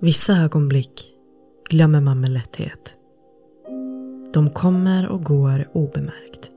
[0.00, 1.10] Vissa ögonblick
[1.70, 2.94] glömmer man med lätthet.
[4.32, 6.50] De kommer och går obemärkt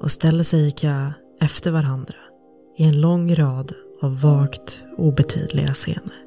[0.00, 2.14] och ställer sig i kö efter varandra
[2.76, 3.72] i en lång rad
[4.02, 6.24] av vagt obetydliga scener.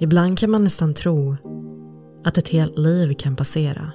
[0.00, 1.36] Ibland kan man nästan tro
[2.24, 3.92] att ett helt liv kan passera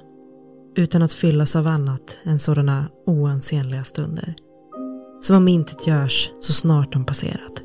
[0.76, 4.34] utan att fyllas av annat än sådana oansenliga stunder
[5.20, 7.59] som om intet görs så snart de passerat.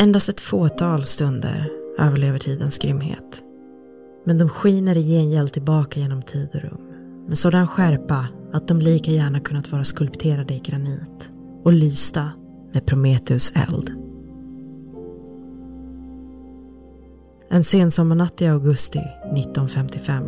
[0.00, 3.42] Endast ett fåtal stunder överlever tidens grymhet.
[4.24, 6.80] Men de skiner i gengäld tillbaka genom tid och rum
[7.28, 11.32] med sådan skärpa att de lika gärna kunnat vara skulpterade i granit
[11.64, 12.30] och lysta
[12.72, 13.90] med Prometheus eld.
[17.50, 20.24] En sensommarnatt i augusti 1955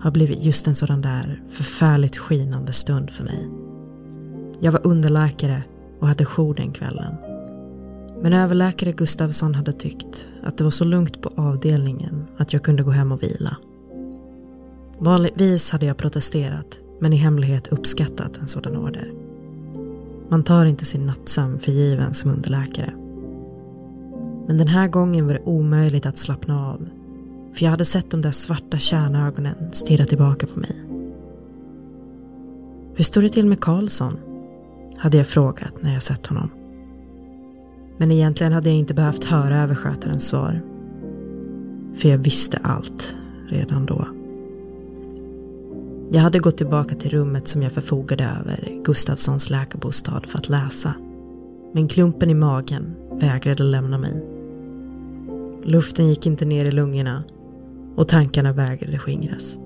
[0.00, 3.48] har blivit just en sådan där förfärligt skinande stund för mig.
[4.60, 5.62] Jag var underläkare
[6.00, 7.27] och hade jour den kvällen.
[8.22, 12.82] Men överläkare Gustavsson hade tyckt att det var så lugnt på avdelningen att jag kunde
[12.82, 13.56] gå hem och vila.
[14.98, 19.12] Vanligtvis hade jag protesterat men i hemlighet uppskattat en sådan order.
[20.28, 22.92] Man tar inte sin nattsömn för given som underläkare.
[24.46, 26.88] Men den här gången var det omöjligt att slappna av.
[27.52, 30.84] För jag hade sett de där svarta kärnögonen stirra tillbaka på mig.
[32.94, 34.18] Hur står det till med Karlsson?
[34.96, 36.50] Hade jag frågat när jag sett honom.
[37.98, 40.60] Men egentligen hade jag inte behövt höra överskötarens svar.
[41.94, 43.16] För jag visste allt
[43.48, 44.08] redan då.
[46.10, 50.94] Jag hade gått tillbaka till rummet som jag förfogade över, Gustavssons läkarbostad, för att läsa.
[51.72, 54.24] Men klumpen i magen vägrade lämna mig.
[55.64, 57.24] Luften gick inte ner i lungorna
[57.96, 59.58] och tankarna vägrade skingras.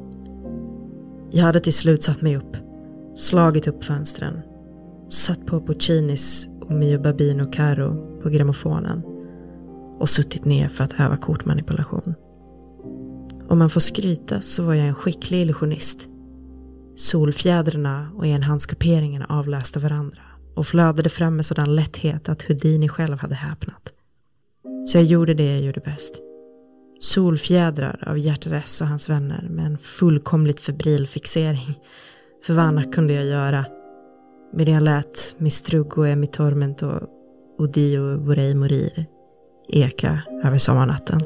[1.30, 2.56] Jag hade till slut satt mig upp,
[3.16, 4.40] slagit upp fönstren,
[5.08, 9.02] satt på Puccinis och Mio Babino Caro på grammofonen
[9.98, 12.14] och suttit ner för att öva kortmanipulation.
[13.48, 16.08] Om man får skryta så var jag en skicklig illusionist.
[16.96, 20.22] Solfjädrarna och enhandskuperingarna avläste varandra
[20.54, 23.92] och flödade fram med sådan lätthet att Houdini själv hade häpnat.
[24.86, 26.20] Så jag gjorde det jag gjorde bäst.
[27.00, 31.78] Solfjädrar av Hjärtares och hans vänner med en fullkomligt febril fixering.
[32.46, 33.64] För vad annat kunde jag göra?
[34.52, 37.06] Medan jag lät Mistrugo e mi tormento
[37.62, 39.06] Odio Vorei morir
[39.68, 41.20] eka över sommarnatten.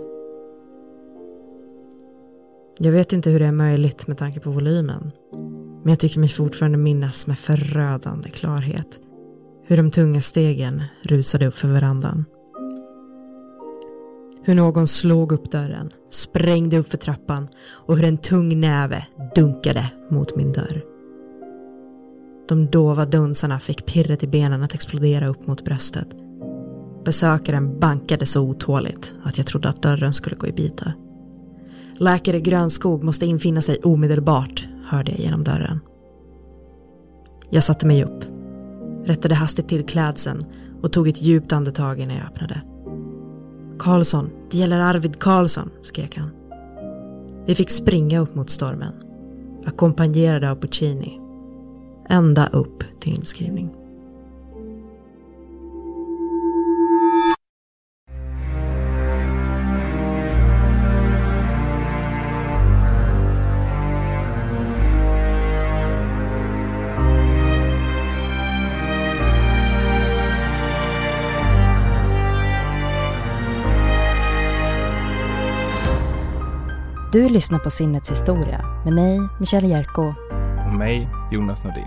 [2.78, 5.12] Jag vet inte hur det är möjligt med tanke på volymen.
[5.82, 9.00] Men jag tycker mig fortfarande minnas med förödande klarhet
[9.66, 12.24] hur de tunga stegen rusade upp för verandan.
[14.42, 19.92] Hur någon slog upp dörren, sprängde upp för trappan och hur en tung näve dunkade
[20.10, 20.84] mot min dörr.
[22.48, 26.25] De dova dunsarna fick pirret i benen att explodera upp mot bröstet.
[27.06, 30.94] Besökaren bankade så otåligt att jag trodde att dörren skulle gå i bitar.
[31.98, 35.80] Läkare Grönskog måste infinna sig omedelbart, hörde jag genom dörren.
[37.50, 38.24] Jag satte mig upp,
[39.04, 40.44] rättade hastigt till klädseln
[40.82, 42.62] och tog ett djupt andetag innan jag öppnade.
[43.78, 46.30] Karlsson, det gäller Arvid Karlsson, skrek han.
[47.46, 48.92] Vi fick springa upp mot stormen,
[49.64, 51.20] ackompanjerade av Puccini.
[52.08, 53.85] Ända upp till inskrivning.
[77.16, 80.14] Du lyssnar på Sinnets historia med mig, Michelle Jerko.
[80.66, 81.86] Och mig, Jonas Nordin.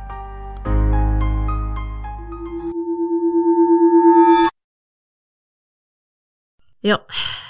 [6.81, 7.05] Ja,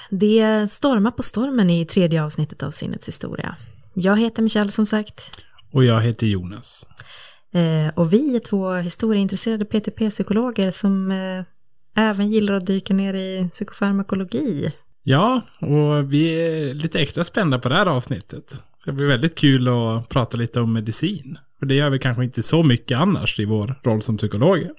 [0.10, 3.56] det stormar på stormen i tredje avsnittet av Sinnets historia.
[3.94, 5.44] Jag heter Michelle som sagt.
[5.72, 6.88] Och jag heter Jonas.
[7.52, 11.44] Eh, och vi är två historieintresserade PTP-psykologer som eh,
[11.96, 14.74] även gillar att dyka ner i psykofarmakologi.
[15.10, 18.50] Ja, och vi är lite extra spända på det här avsnittet.
[18.50, 21.38] Det ska bli väldigt kul att prata lite om medicin.
[21.60, 24.72] För det gör vi kanske inte så mycket annars i vår roll som psykologer.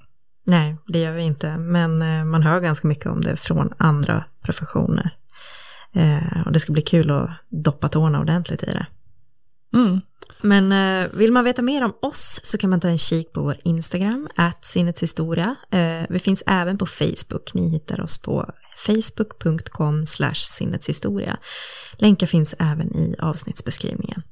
[0.46, 1.56] Nej, det gör vi inte.
[1.56, 5.10] Men eh, man hör ganska mycket om det från andra professioner.
[5.94, 8.86] Eh, och det ska bli kul att doppa tårna ordentligt i det.
[9.74, 10.00] Mm.
[10.40, 13.42] Men eh, vill man veta mer om oss så kan man ta en kik på
[13.42, 15.56] vår Instagram, at sinnets historia.
[15.70, 18.52] Eh, vi finns även på Facebook, ni hittar oss på
[18.86, 21.38] facebook.com sinnetshistoria.
[21.98, 24.22] Länkar finns även i avsnittsbeskrivningen.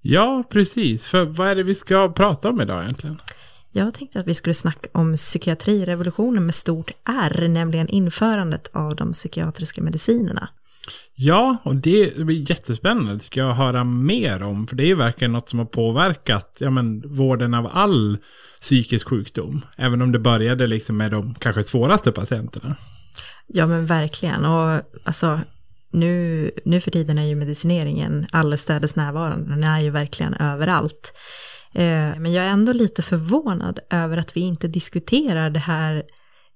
[0.00, 1.06] Ja, precis.
[1.06, 3.20] För vad är det vi ska prata om idag egentligen?
[3.70, 9.12] Jag tänkte att vi skulle snacka om psykiatrirevolutionen med stort R, nämligen införandet av de
[9.12, 10.48] psykiatriska medicinerna.
[11.14, 14.66] Ja, och det blir jättespännande tycker jag att höra mer om.
[14.66, 18.18] För det är verkligen något som har påverkat ja, men, vården av all
[18.60, 19.64] psykisk sjukdom.
[19.76, 22.76] Även om det började liksom med de kanske svåraste patienterna.
[23.46, 24.44] Ja men verkligen.
[24.44, 25.40] Och alltså,
[25.90, 29.50] nu, nu för tiden är ju medicineringen allestädes närvarande.
[29.50, 31.12] Den är ju verkligen överallt.
[31.74, 36.02] Eh, men jag är ändå lite förvånad över att vi inte diskuterar det här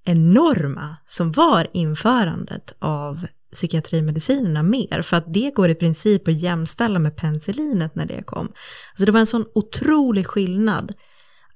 [0.05, 6.99] enorma som var införandet av psykiatrimedicinerna mer, för att det går i princip att jämställa
[6.99, 8.51] med penicillinet när det kom.
[8.91, 10.91] Alltså det var en sån otrolig skillnad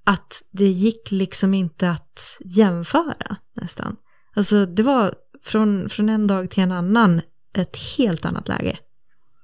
[0.04, 3.96] att det gick liksom inte att jämföra nästan.
[4.34, 5.14] Alltså det var
[5.44, 7.22] från, från en dag till en annan
[7.54, 8.78] ett helt annat läge.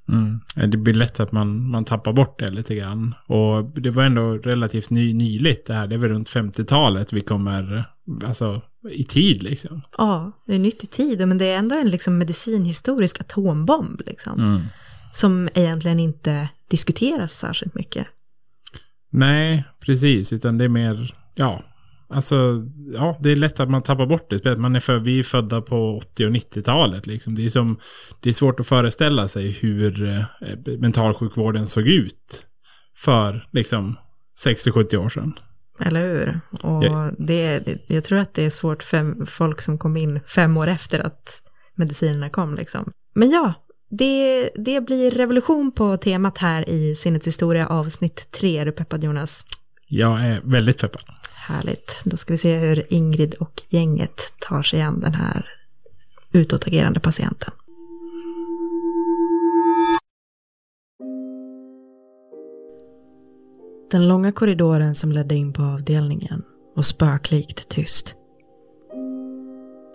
[0.10, 0.40] Mm.
[0.72, 3.16] Det blir lätt att man, man tappar bort det lite grann.
[3.26, 5.88] Och det var ändå relativt ny, nyligt det här.
[5.88, 7.84] Det är väl runt 50-talet vi kommer,
[8.26, 8.62] alltså
[8.92, 9.82] i tid liksom.
[9.98, 14.40] Ja, det är nytt i tid, men det är ändå en liksom medicinhistorisk atombomb liksom.
[14.40, 14.62] Mm.
[15.14, 18.08] Som egentligen inte diskuteras särskilt mycket.
[19.10, 21.64] Nej, precis, utan det är mer, ja,
[22.10, 24.58] Alltså, ja, det är lätt att man tappar bort det.
[24.58, 27.08] Man är för, vi är födda på 80 och 90-talet.
[27.08, 27.36] Liksom.
[27.36, 27.80] Det, är som,
[28.20, 30.24] det är svårt att föreställa sig hur eh,
[30.80, 32.46] mentalsjukvården såg ut
[32.96, 33.96] för liksom,
[34.46, 35.40] 60-70 år sedan.
[35.80, 36.40] Eller hur?
[36.62, 37.12] Och ja.
[37.18, 41.00] det, jag tror att det är svårt för folk som kom in fem år efter
[41.00, 41.42] att
[41.76, 42.56] medicinerna kom.
[42.56, 42.92] Liksom.
[43.14, 43.54] Men ja,
[43.90, 48.58] det, det blir revolution på temat här i Sinnets historia avsnitt 3.
[48.58, 49.44] Är du peppad Jonas?
[49.88, 51.04] Jag är väldigt peppad.
[51.48, 52.02] Härligt.
[52.04, 55.46] Då ska vi se hur Ingrid och gänget tar sig an den här
[56.32, 57.54] utåtagerande patienten.
[63.92, 66.44] Den långa korridoren som ledde in på avdelningen
[66.76, 68.16] var spöklikt tyst.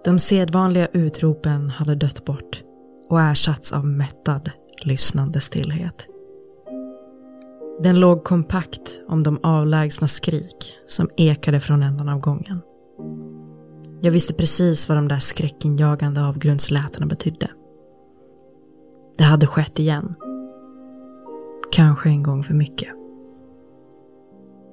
[0.04, 2.62] De sedvanliga utropen hade dött bort
[3.08, 4.50] och ersatts av mättad,
[4.84, 6.11] lyssnande stillhet.
[7.82, 12.60] Den låg kompakt om de avlägsna skrik som ekade från ändan av gången.
[14.00, 17.50] Jag visste precis vad de där skräckinjagande avgrundslätena betydde.
[19.18, 20.14] Det hade skett igen.
[21.72, 22.88] Kanske en gång för mycket.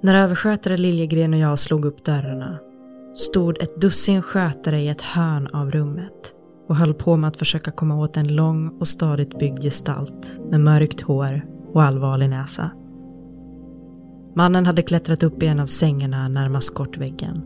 [0.01, 2.59] När överskötare Liljegren och jag slog upp dörrarna
[3.15, 6.33] stod ett dussin skötare i ett hörn av rummet
[6.67, 10.59] och höll på med att försöka komma åt en lång och stadigt byggd gestalt med
[10.59, 12.71] mörkt hår och allvarlig näsa.
[14.39, 17.43] Mannen hade klättrat upp i en av sängarna närmast skottväggen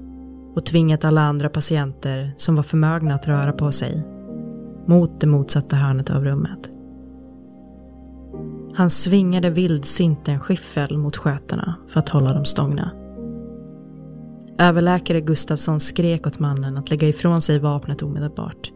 [0.55, 4.03] och tvingat alla andra patienter som var förmögna att röra på sig
[4.87, 6.71] mot det motsatta hörnet av rummet.
[8.75, 12.91] Han svingade vildsint en skiffel mot skötarna för att hålla dem stångna.
[14.57, 18.71] Överläkare Gustafsson skrek åt mannen att lägga ifrån sig vapnet omedelbart.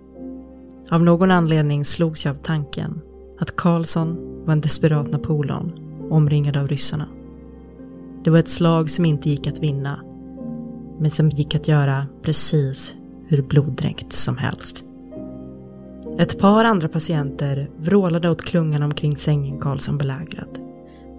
[0.90, 3.02] Av någon anledning slogs jag av tanken
[3.40, 5.72] att Karlsson var en desperat Napoleon
[6.10, 7.08] omringad av ryssarna.
[8.28, 10.00] Det var ett slag som inte gick att vinna.
[11.00, 12.96] Men som gick att göra precis
[13.28, 14.84] hur bloddränkt som helst.
[16.20, 20.60] Ett par andra patienter vrålade åt klungan omkring sängen Karlsson belägrad.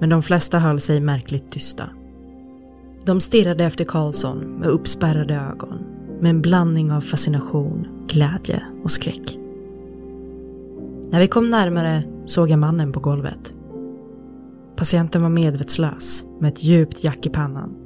[0.01, 1.91] Men de flesta höll sig märkligt tysta.
[3.05, 5.79] De stirrade efter Karlsson med uppspärrade ögon.
[6.21, 9.39] Med en blandning av fascination, glädje och skräck.
[11.11, 13.55] När vi kom närmare såg jag mannen på golvet.
[14.79, 17.77] Patienten var medvetslös med ett djupt jack i pannan.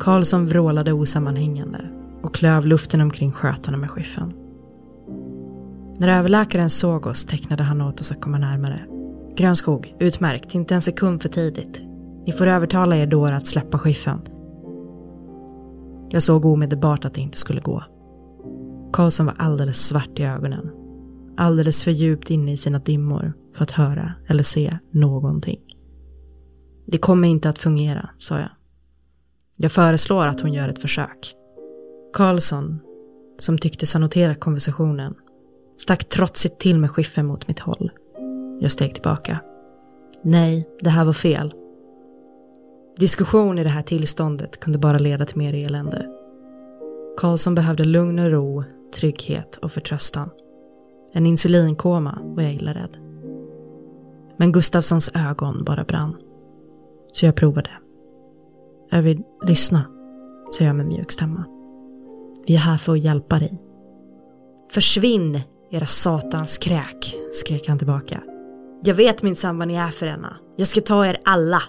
[0.00, 1.90] Karlsson vrålade osammanhängande
[2.22, 4.32] och klöv luften omkring skötarna med skiffen.
[5.98, 8.80] När överläkaren såg oss tecknade han åt oss att komma närmare.
[9.36, 11.82] Grönskog, utmärkt, inte en sekund för tidigt.
[12.26, 14.20] Ni får övertala er då att släppa skiffen.
[16.10, 17.84] Jag såg omedelbart att det inte skulle gå.
[18.92, 20.70] Karlsson var alldeles svart i ögonen.
[21.36, 25.60] Alldeles för djupt inne i sina dimmor för att höra eller se någonting.
[26.86, 28.50] Det kommer inte att fungera, sa jag.
[29.56, 31.34] Jag föreslår att hon gör ett försök.
[32.12, 32.80] Karlsson,
[33.38, 35.14] som tycktes ha noterat konversationen,
[35.76, 37.90] stack trotsigt till med skiffen mot mitt håll.
[38.60, 39.40] Jag steg tillbaka.
[40.22, 41.54] Nej, det här var fel.
[42.98, 46.06] Diskussion i det här tillståndet kunde bara leda till mer elände.
[47.16, 50.30] Karlsson behövde lugn och ro, trygghet och förtröstan.
[51.12, 53.05] En insulinkoma var jag illa rädd.
[54.36, 56.16] Men Gustavssons ögon bara brann.
[57.12, 57.70] Så jag provade.
[58.90, 59.84] Arvid, lyssna,
[60.50, 61.44] sa jag med mjuk stämma.
[62.46, 63.62] Vi är här för att hjälpa dig.
[64.70, 65.40] Försvinn,
[65.70, 68.22] era satans kräk, skrek han tillbaka.
[68.84, 70.36] Jag vet minsann vad ni är för ena.
[70.56, 71.62] Jag ska ta er alla.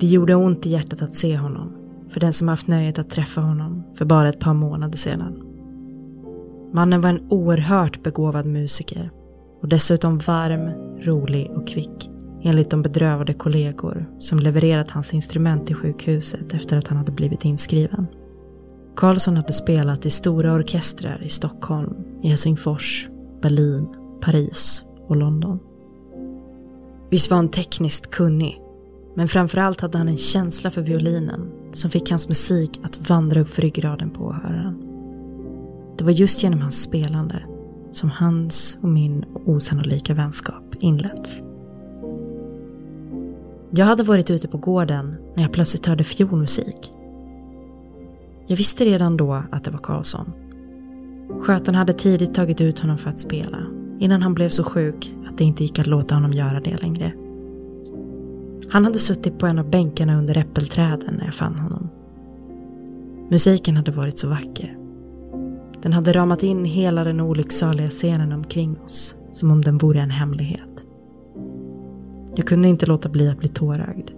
[0.00, 1.72] Det gjorde ont i hjärtat att se honom,
[2.08, 5.42] för den som haft nöjet att träffa honom för bara ett par månader sedan.
[6.72, 9.10] Mannen var en oerhört begåvad musiker
[9.60, 10.70] och dessutom varm,
[11.02, 12.10] rolig och kvick
[12.42, 17.44] enligt de bedrövade kollegor som levererat hans instrument till sjukhuset efter att han hade blivit
[17.44, 18.06] inskriven.
[18.96, 23.08] Karlsson hade spelat i stora orkestrar i Stockholm, i Helsingfors,
[23.42, 23.88] Berlin,
[24.20, 25.58] Paris och London.
[27.10, 28.60] Visst var han tekniskt kunnig,
[29.16, 33.48] men framförallt hade han en känsla för violinen som fick hans musik att vandra upp
[33.48, 34.82] för ryggraden på åhöraren.
[35.98, 37.42] Det var just genom hans spelande
[37.92, 41.42] som hans och min osannolika vänskap inletts.
[43.70, 46.92] Jag hade varit ute på gården när jag plötsligt hörde fiolmusik.
[48.46, 50.32] Jag visste redan då att det var Karlsson.
[51.40, 53.58] Skötaren hade tidigt tagit ut honom för att spela
[53.98, 57.12] innan han blev så sjuk att det inte gick att låta honom göra det längre.
[58.70, 61.88] Han hade suttit på en av bänkarna under äppelträden när jag fann honom.
[63.30, 64.77] Musiken hade varit så vacker.
[65.82, 70.10] Den hade ramat in hela den olycksaliga scenen omkring oss som om den vore en
[70.10, 70.86] hemlighet.
[72.36, 74.10] Jag kunde inte låta bli att bli tårögd.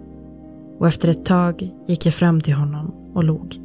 [0.79, 3.61] Och efter ett tag gick jag fram till honom och log.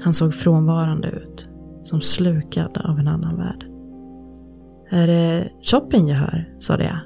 [0.00, 1.48] Han såg frånvarande ut,
[1.82, 3.66] som slukad av en annan värld.
[4.90, 6.54] Är det shopping jag hör?
[6.58, 6.98] sade jag.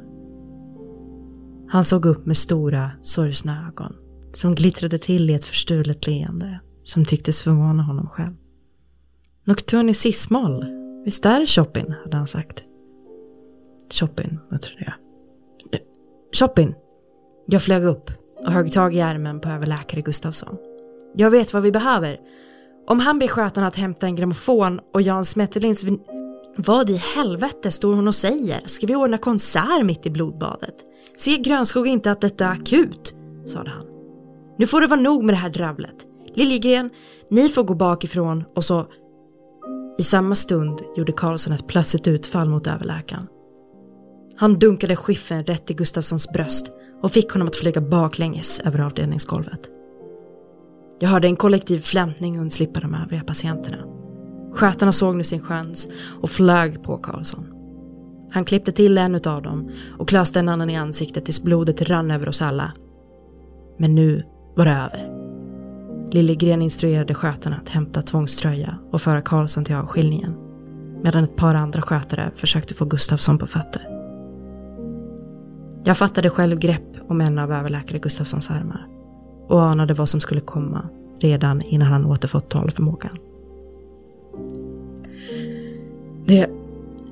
[1.68, 3.92] Han såg upp med stora, sorgsna ögon
[4.32, 8.34] som glittrade till i ett förstulet leende som tycktes förvåna honom själv.
[9.44, 10.64] Nocturne Sismol,
[11.04, 12.64] visst är det Chopin, hade han sagt.
[13.90, 14.94] Chopin, muttrade jag.
[16.32, 16.74] Chopin.
[17.46, 18.10] Jag flög upp
[18.44, 20.56] och högg tag i ärmen på överläkare Gustafsson.
[21.14, 22.20] Jag vet vad vi behöver.
[22.86, 25.84] Om han ber skötarna att hämta en grammofon och Jan Smetterlins...
[26.56, 28.60] Vad i helvete står hon och säger?
[28.66, 30.74] Ska vi ordna konsert mitt i blodbadet?
[31.16, 33.86] Se Grönskog inte att detta är akut, sade han.
[34.58, 36.06] Nu får det vara nog med det här dravlet.
[36.34, 36.90] Liljegren,
[37.30, 38.86] ni får gå bakifrån och så...
[39.98, 43.26] I samma stund gjorde Karlsson ett plötsligt utfall mot överläkaren.
[44.36, 46.72] Han dunkade skiffen rätt i Gustafssons bröst
[47.02, 49.70] och fick honom att flyga baklänges över avdelningsgolvet.
[51.00, 53.76] Jag hörde en kollektiv flämtning undslippa de övriga patienterna.
[54.52, 55.88] Skötarna såg nu sin chans
[56.20, 57.46] och flög på Karlsson.
[58.30, 62.10] Han klippte till en av dem och klöste en annan i ansiktet tills blodet rann
[62.10, 62.72] över oss alla.
[63.78, 64.22] Men nu
[64.56, 65.21] var det över.
[66.12, 70.34] Liljegren instruerade skötarna att hämta tvångströja och föra Karlsson till avskiljningen.
[71.02, 73.88] Medan ett par andra skötare försökte få Gustafsson på fötter.
[75.84, 78.86] Jag fattade själv grepp om en av överläkare Gustafssons armar
[79.48, 80.88] och anade vad som skulle komma
[81.20, 83.18] redan innan han återfått talförmågan.
[86.26, 86.46] Det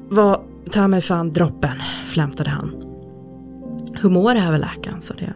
[0.09, 0.40] var
[0.71, 1.76] ta mig fan droppen,
[2.07, 2.85] flämtade han.
[4.02, 5.35] Hur mår överläkaren, sa jag.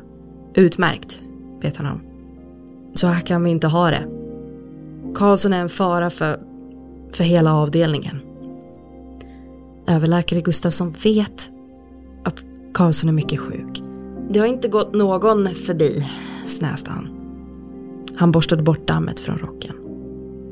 [0.64, 1.22] Utmärkt,
[1.60, 2.13] bet han om.
[2.94, 4.08] Så här kan vi inte ha det.
[5.14, 6.40] Karlsson är en fara för,
[7.12, 8.20] för hela avdelningen.
[9.86, 11.50] Överläkare Gustafsson vet
[12.24, 13.82] att Karlsson är mycket sjuk.
[14.30, 16.06] Det har inte gått någon förbi,
[16.46, 17.08] snäste han.
[18.16, 19.74] Han borstade bort dammet från rocken.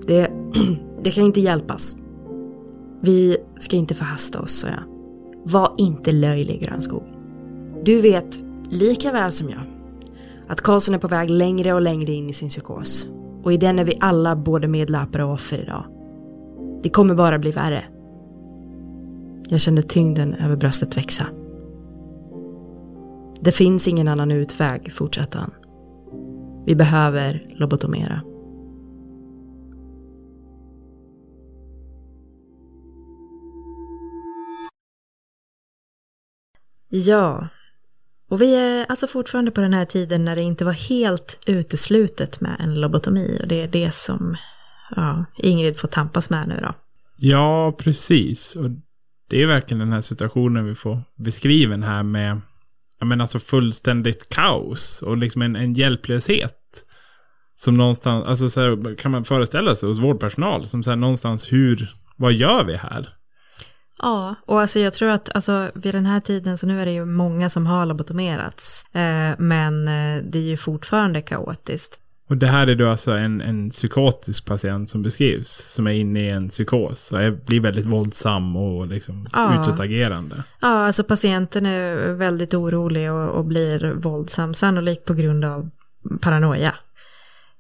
[0.06, 0.30] Det,
[1.02, 1.96] det kan inte hjälpas.
[3.00, 4.82] Vi ska inte förhasta oss, sa jag.
[5.44, 7.02] Var inte löjlig, Grönskog.
[7.84, 9.60] Du vet, lika väl som jag,
[10.48, 13.08] att Karlsson är på väg längre och längre in i sin psykos.
[13.42, 15.84] Och i den är vi alla både medlöpare och offer idag.
[16.82, 17.84] Det kommer bara bli värre.
[19.48, 21.26] Jag kände tyngden över bröstet växa.
[23.40, 25.50] Det finns ingen annan utväg, fortsatte han.
[26.66, 28.22] Vi behöver lobotomera.
[36.88, 37.48] Ja,
[38.32, 42.40] och vi är alltså fortfarande på den här tiden när det inte var helt uteslutet
[42.40, 44.36] med en lobotomi och det är det som
[44.96, 46.74] ja, Ingrid får tampas med nu då.
[47.16, 48.56] Ja, precis.
[48.56, 48.66] Och
[49.28, 52.40] det är verkligen den här situationen vi får beskriven här med
[52.98, 56.84] ja, men alltså fullständigt kaos och liksom en, en hjälplöshet.
[57.54, 61.52] Som någonstans, alltså så här, kan man föreställa sig hos vårdpersonal som så här, någonstans
[61.52, 63.16] hur, vad gör vi här?
[63.98, 66.92] Ja, och alltså jag tror att alltså, vid den här tiden så nu är det
[66.92, 68.84] ju många som har lobotomerats.
[68.92, 71.98] Eh, men eh, det är ju fortfarande kaotiskt.
[72.28, 76.20] Och det här är då alltså en, en psykotisk patient som beskrivs, som är inne
[76.20, 79.62] i en psykos och är, blir väldigt våldsam och liksom ja.
[79.62, 80.42] utåtagerande.
[80.60, 85.70] Ja, alltså patienten är väldigt orolig och, och blir våldsam, sannolikt på grund av
[86.20, 86.74] paranoia.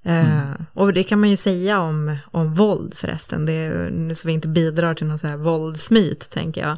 [0.04, 0.48] Eh, mm.
[0.48, 4.34] Uh, och det kan man ju säga om, om våld förresten, det är, så vi
[4.34, 6.76] inte bidrar till någon så här våldsmyt tänker jag.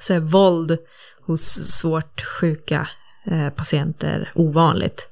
[0.00, 0.78] Så är våld
[1.26, 1.42] hos
[1.80, 2.88] svårt sjuka
[3.32, 5.08] uh, patienter ovanligt.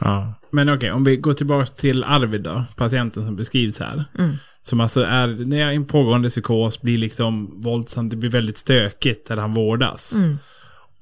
[0.00, 0.34] Ja.
[0.50, 4.04] Men okej, okay, om vi går tillbaka till Arvid då, patienten som beskrivs här.
[4.18, 4.36] Mm.
[4.62, 8.30] Som alltså är, när jag är i en pågående psykos, blir liksom våldsam, det blir
[8.30, 10.12] väldigt stökigt där han vårdas.
[10.12, 10.38] Mm.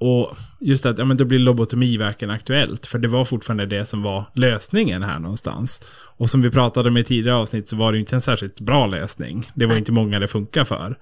[0.00, 3.86] Och just att, ja men då blir lobotomi verkligen aktuellt, för det var fortfarande det
[3.86, 5.82] som var lösningen här någonstans.
[6.16, 8.86] Och som vi pratade om i tidigare avsnitt så var det inte en särskilt bra
[8.86, 9.50] lösning.
[9.54, 10.98] Det var inte många det funkar för.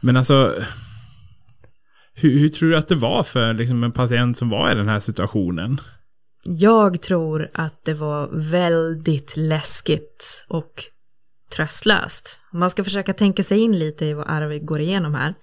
[0.00, 0.54] Men alltså,
[2.14, 4.88] hur, hur tror du att det var för liksom, en patient som var i den
[4.88, 5.80] här situationen?
[6.44, 10.84] Jag tror att det var väldigt läskigt och
[11.56, 12.40] tröstlöst.
[12.52, 15.34] Man ska försöka tänka sig in lite i vad Arvid går igenom här.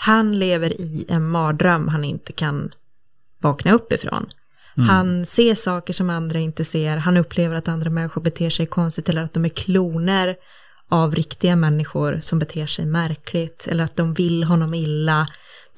[0.00, 2.70] Han lever i en mardröm han inte kan
[3.38, 4.26] vakna upp ifrån.
[4.76, 4.88] Mm.
[4.88, 6.96] Han ser saker som andra inte ser.
[6.96, 10.36] Han upplever att andra människor beter sig konstigt eller att de är kloner
[10.88, 15.28] av riktiga människor som beter sig märkligt eller att de vill honom illa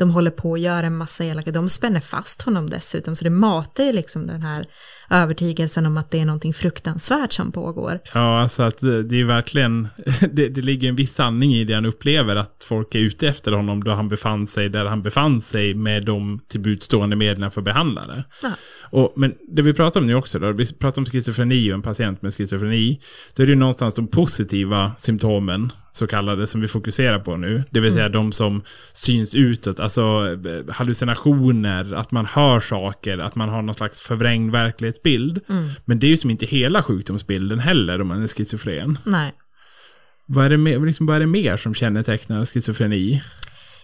[0.01, 3.31] de håller på att göra en massa elaka, de spänner fast honom dessutom, så det
[3.31, 4.67] matar ju liksom den här
[5.11, 8.01] övertygelsen om att det är någonting fruktansvärt som pågår.
[8.15, 9.89] Ja, alltså att det, är verkligen,
[10.33, 13.53] det, det ligger en viss sanning i det han upplever, att folk är ute efter
[13.53, 18.25] honom då han befann sig där han befann sig med de tillbudstående medlen för behandlare.
[18.43, 18.51] Ja.
[18.91, 21.83] Och, men det vi pratar om nu också, då, vi pratar om schizofreni och en
[21.83, 23.01] patient med schizofreni,
[23.37, 27.65] då är det ju någonstans de positiva symptomen så kallade som vi fokuserar på nu.
[27.71, 28.13] Det vill säga mm.
[28.13, 30.01] de som syns utåt, alltså
[30.47, 35.41] eh, hallucinationer, att man hör saker, att man har någon slags förvrängd verklighetsbild.
[35.49, 35.69] Mm.
[35.85, 38.99] Men det är ju som inte hela sjukdomsbilden heller om man är schizofren.
[39.05, 39.33] Nej.
[40.27, 43.23] Vad är det mer, liksom, vad är det mer som kännetecknar schizofreni?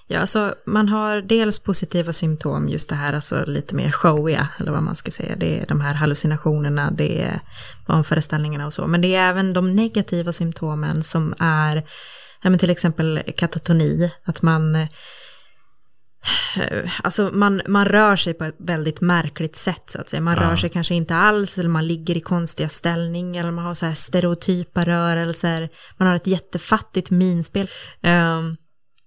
[0.09, 4.73] Ja, alltså man har dels positiva symptom, just det här alltså lite mer showiga, eller
[4.73, 5.37] vad man ska säga.
[5.37, 7.41] Det är de här hallucinationerna, det är
[7.87, 8.87] vanföreställningarna och så.
[8.87, 11.77] Men det är även de negativa symptomen som är,
[12.43, 14.87] ja, men till exempel katatoni, att man
[17.03, 20.21] Alltså man, man rör sig på ett väldigt märkligt sätt så att säga.
[20.21, 20.43] Man ja.
[20.43, 23.87] rör sig kanske inte alls eller man ligger i konstiga ställningar eller man har så
[23.87, 25.69] här stereotypa rörelser.
[25.97, 27.69] Man har ett jättefattigt minspel.
[28.03, 28.57] Um,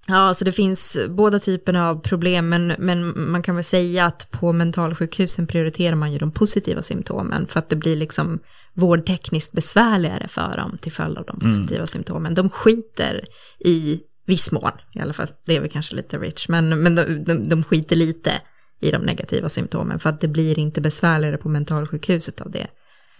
[0.09, 4.31] Ja, så det finns båda typerna av problem, men, men man kan väl säga att
[4.31, 8.39] på mentalsjukhusen prioriterar man ju de positiva symptomen för att det blir liksom
[8.73, 11.51] vårdtekniskt besvärligare för dem till följd av de mm.
[11.51, 11.87] positiva mm.
[11.87, 12.33] symptomen.
[12.33, 13.25] De skiter
[13.59, 17.23] i viss mån, i alla fall, det är väl kanske lite rich, men, men de,
[17.23, 18.41] de, de skiter lite
[18.81, 22.67] i de negativa symptomen för att det blir inte besvärligare på mentalsjukhuset av det.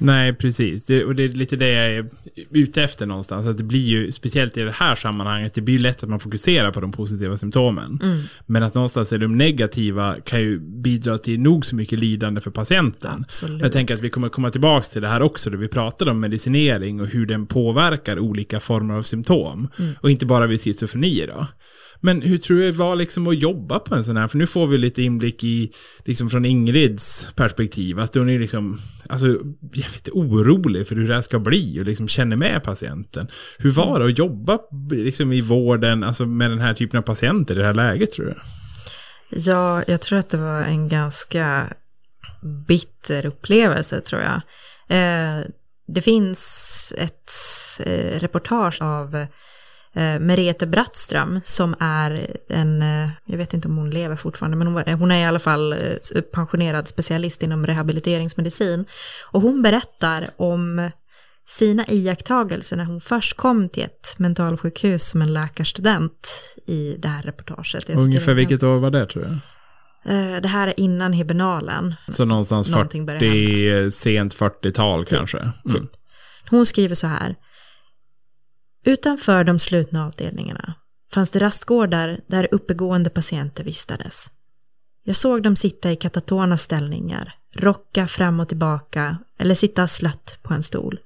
[0.02, 0.86] Nej, precis.
[0.86, 2.10] Det, och det är lite det jag är
[2.50, 3.48] ute efter någonstans.
[3.48, 6.20] Att det blir ju, speciellt i det här sammanhanget, det blir ju lätt att man
[6.20, 8.00] fokuserar på de positiva symptomen.
[8.04, 8.22] Mm.
[8.46, 12.52] Men att någonstans är de negativa kan ju bidra till nog så mycket lidande för
[12.52, 13.24] patienten.
[13.28, 13.62] Absolut.
[13.62, 16.20] Jag tänker att vi kommer komma tillbaka till det här också, då vi pratade om
[16.20, 19.68] medicinering och hur den påverkar olika former av symptom.
[19.80, 19.94] Mm.
[20.02, 21.48] Och inte bara vid schizofreni då.
[22.02, 24.28] Men hur tror du det var liksom att jobba på en sån här?
[24.28, 25.72] För nu får vi lite inblick i,
[26.06, 29.28] liksom från Ingrids perspektiv, att hon är liksom, alltså
[29.74, 33.28] jävligt orolig för hur det här ska bli och liksom känner med patienten.
[33.58, 34.60] Hur var det att jobba
[34.92, 38.26] liksom i vården, alltså med den här typen av patienter i det här läget tror
[38.26, 38.36] du?
[39.30, 41.68] Ja, jag tror att det var en ganska
[42.68, 44.42] bitter upplevelse tror jag.
[44.98, 45.46] Eh,
[45.88, 47.32] det finns ett
[47.86, 49.28] eh, reportage av eh,
[50.20, 54.94] Merete Brattström som är en, eh, jag vet inte om hon lever fortfarande, men hon,
[55.00, 58.86] hon är i alla fall eh, pensionerad specialist inom rehabiliteringsmedicin.
[59.32, 60.90] Och hon berättar om
[61.48, 66.28] sina iakttagelser när hon först kom till ett mentalsjukhus som en läkarstudent
[66.66, 67.90] i det här reportaget.
[67.90, 69.34] Ungefär vilket år var det tror jag?
[70.06, 71.96] Eh, det här är innan hibernalen.
[72.08, 75.38] Så någonstans 40, sent 40-tal typ, kanske?
[75.40, 75.54] Mm.
[75.70, 75.92] Typ.
[76.50, 77.36] Hon skriver så här.
[78.90, 80.74] Utanför de slutna avdelningarna
[81.12, 84.32] fanns det rastgårdar där uppegående patienter vistades.
[85.04, 90.54] Jag såg dem sitta i katatona ställningar, rocka fram och tillbaka eller sitta slött på
[90.54, 91.00] en stol.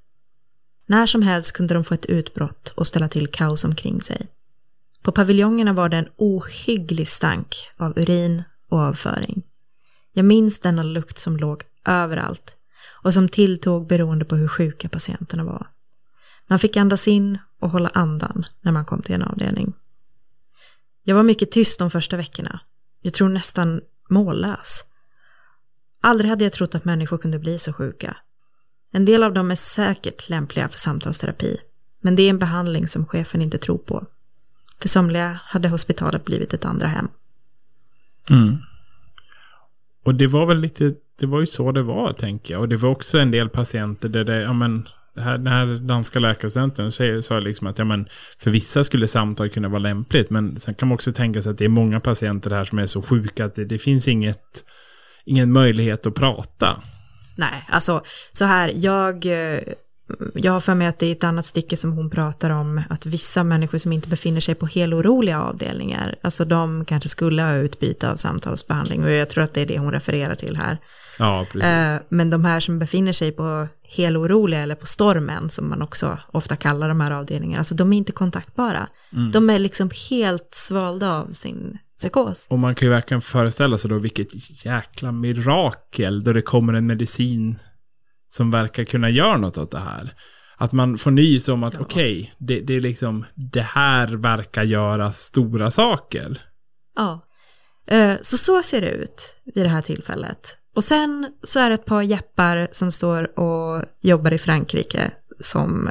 [0.85, 4.27] När som helst kunde de få ett utbrott och ställa till kaos omkring sig.
[5.01, 9.43] På paviljongerna var det en ohygglig stank av urin och avföring.
[10.13, 12.55] Jag minns denna lukt som låg överallt
[13.03, 15.67] och som tilltog beroende på hur sjuka patienterna var.
[16.47, 19.73] Man fick andas in och hålla andan när man kom till en avdelning.
[21.03, 22.59] Jag var mycket tyst de första veckorna.
[23.01, 24.85] Jag tror nästan mållös.
[26.01, 28.17] Aldrig hade jag trott att människor kunde bli så sjuka.
[28.91, 31.57] En del av dem är säkert lämpliga för samtalsterapi,
[32.01, 34.05] men det är en behandling som chefen inte tror på.
[34.79, 37.07] För somliga hade hospitalet blivit ett andra hem.
[38.29, 38.57] Mm.
[40.03, 42.61] Och det var väl lite, det var ju så det var tänker jag.
[42.61, 45.65] Och det var också en del patienter där det, ja men det här, den här
[45.65, 48.07] danska läkarcentern sa liksom att ja, men,
[48.39, 50.29] för vissa skulle samtal kunna vara lämpligt.
[50.29, 52.85] Men sen kan man också tänka sig att det är många patienter här som är
[52.85, 54.63] så sjuka att det, det finns inget,
[55.25, 56.81] ingen möjlighet att prata.
[57.35, 59.59] Nej, alltså så här, jag, eh,
[60.33, 63.05] jag har för mig att det är ett annat stycke som hon pratar om att
[63.05, 68.11] vissa människor som inte befinner sig på heloroliga avdelningar, alltså de kanske skulle ha utbyte
[68.11, 70.77] av samtalsbehandling och jag tror att det är det hon refererar till här.
[71.19, 71.63] Ja, precis.
[71.63, 76.17] Eh, Men de här som befinner sig på heloroliga eller på stormen, som man också
[76.31, 78.87] ofta kallar de här avdelningarna, alltså de är inte kontaktbara.
[79.33, 82.47] De är liksom helt svalda av sin psykos.
[82.49, 86.85] Och man kan ju verkligen föreställa sig då vilket jäkla mirakel då det kommer en
[86.87, 87.59] medicin
[88.27, 90.13] som verkar kunna göra något åt det här.
[90.57, 91.79] Att man får nys om att Ja.
[91.81, 96.41] okej, det, det är liksom, det här verkar göra stora saker.
[96.95, 97.25] Ja.
[97.87, 100.57] Eh, Så så ser det ut vid det här tillfället.
[100.75, 105.89] Och sen så är det ett par jeppar som står och jobbar i Frankrike som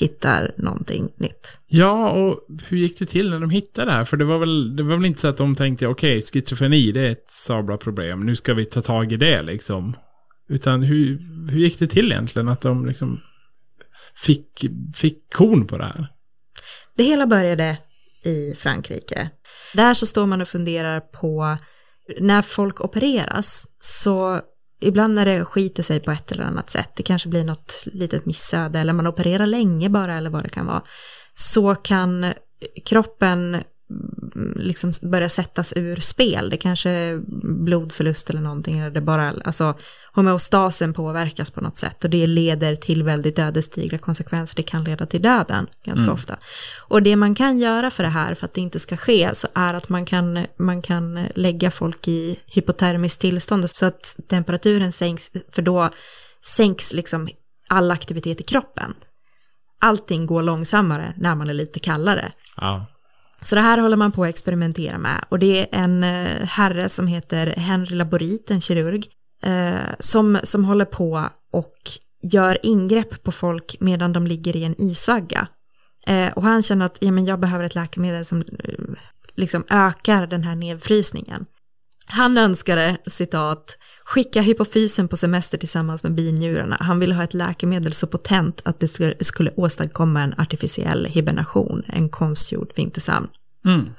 [0.00, 1.60] hittar någonting nytt.
[1.66, 4.04] Ja, och hur gick det till när de hittade det här?
[4.04, 7.00] För det var väl, det var väl inte så att de tänkte, okej, schizofreni, det
[7.00, 9.96] är ett sabla problem, nu ska vi ta tag i det liksom.
[10.48, 11.18] Utan hur,
[11.50, 13.20] hur gick det till egentligen att de liksom
[14.14, 16.08] fick, fick kon på det här?
[16.96, 17.78] Det hela började
[18.24, 19.30] i Frankrike.
[19.74, 21.56] Där så står man och funderar på
[22.18, 24.40] när folk opereras så
[24.80, 28.26] ibland när det skiter sig på ett eller annat sätt, det kanske blir något litet
[28.26, 30.82] missöde eller man opererar länge bara eller vad det kan vara,
[31.34, 32.32] så kan
[32.84, 33.56] kroppen
[34.56, 36.50] liksom börja sättas ur spel.
[36.50, 37.20] Det kanske är
[37.64, 39.74] blodförlust eller någonting, eller det bara, alltså
[40.12, 44.56] homeostasen påverkas på något sätt och det leder till väldigt ödesdigra konsekvenser.
[44.56, 46.36] Det kan leda till döden ganska ofta.
[46.88, 49.48] Och det man kan göra för det här, för att det inte ska ske, så
[49.54, 55.30] är att man kan, man kan lägga folk i hypotermiskt tillstånd så att temperaturen sänks,
[55.52, 55.90] för då
[56.44, 57.28] sänks liksom
[57.68, 58.94] all aktivitet i kroppen.
[59.78, 62.32] Allting går långsammare när man är lite kallare.
[62.56, 62.86] Ja.
[63.42, 65.24] Så det här håller man på att experimentera med.
[65.28, 69.06] Och det är en eh, herre som heter Henry Laborit, en kirurg,
[69.42, 71.76] eh, som, som håller på och
[72.22, 75.48] gör ingrepp på folk medan de ligger i en isvagga.
[76.06, 78.74] Eh, och han känner att ja, men jag behöver ett läkemedel som eh,
[79.34, 81.46] liksom ökar den här nedfrysningen.
[82.06, 83.78] Han önskade, citat,
[84.10, 86.76] skicka hypofysen på semester tillsammans med binjurarna.
[86.80, 88.88] Han ville ha ett läkemedel så potent att det
[89.24, 93.28] skulle, åstadkomma en artificiell hibernation, en konstgjord vintersömn.
[93.64, 93.90] Mm.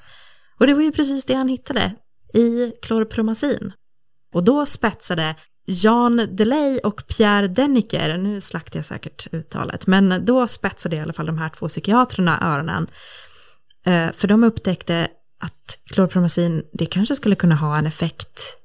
[0.60, 1.92] Och det var ju precis det han hittade
[2.34, 3.74] i klorpromazin.
[4.34, 10.48] Och då spetsade Jan Delay och Pierre Deniker, nu slaktar jag säkert uttalet, men då
[10.48, 12.88] spetsade i alla fall de här två psykiatrerna öronen.
[13.86, 15.08] Eh, För de upptäckte
[15.40, 18.61] att klorpromazin, det kanske skulle kunna ha en effekt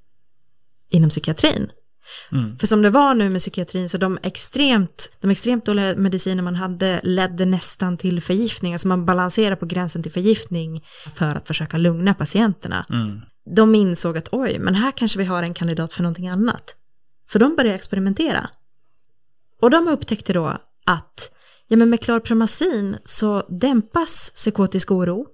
[0.91, 1.71] inom psykiatrin.
[2.33, 2.59] Mm.
[2.59, 6.55] För som det var nu med psykiatrin så de extremt, de extremt dåliga mediciner man
[6.55, 8.73] hade ledde nästan till förgiftning.
[8.73, 12.87] Alltså man balanserar på gränsen till förgiftning för att försöka lugna patienterna.
[12.91, 13.21] Mm.
[13.57, 16.75] De insåg att oj, men här kanske vi har en kandidat för någonting annat.
[17.27, 18.51] Så de började experimentera.
[19.63, 21.31] Och de upptäckte då att
[21.69, 25.27] ja, men med klorpromazin så dämpas psykotisk oro,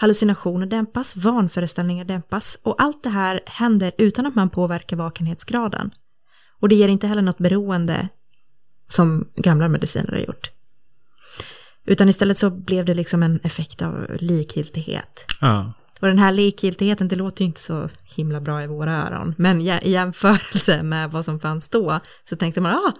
[0.00, 5.90] hallucinationer dämpas, vanföreställningar dämpas och allt det här händer utan att man påverkar vakenhetsgraden.
[6.60, 8.08] Och det ger inte heller något beroende
[8.88, 10.50] som gamla mediciner har gjort.
[11.84, 15.24] Utan istället så blev det liksom en effekt av likgiltighet.
[15.40, 15.72] Ja.
[16.00, 19.34] Och den här likgiltigheten, det låter ju inte så himla bra i våra öron.
[19.38, 22.92] Men i jämförelse med vad som fanns då så tänkte man, ah,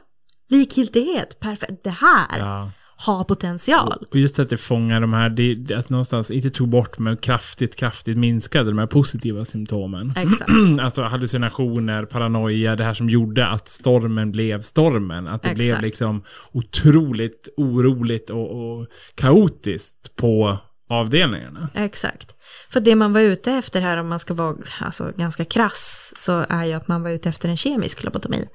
[0.48, 2.70] likgiltighet, perfekt, det här ja.
[3.00, 4.06] Har potential.
[4.10, 7.76] Och just att det fångar de här, det, att någonstans, inte tog bort, men kraftigt,
[7.76, 10.12] kraftigt minskade de här positiva symptomen.
[10.16, 10.50] Exakt.
[10.80, 15.28] alltså hallucinationer, paranoia, det här som gjorde att stormen blev stormen.
[15.28, 15.82] Att det blev Exakt.
[15.82, 20.58] liksom otroligt oroligt och, och kaotiskt på
[20.88, 21.68] avdelningarna.
[21.74, 22.34] Exakt.
[22.70, 26.44] För det man var ute efter här, om man ska vara alltså, ganska krass, så
[26.48, 28.48] är ju att man var ute efter en kemisk lobotomi.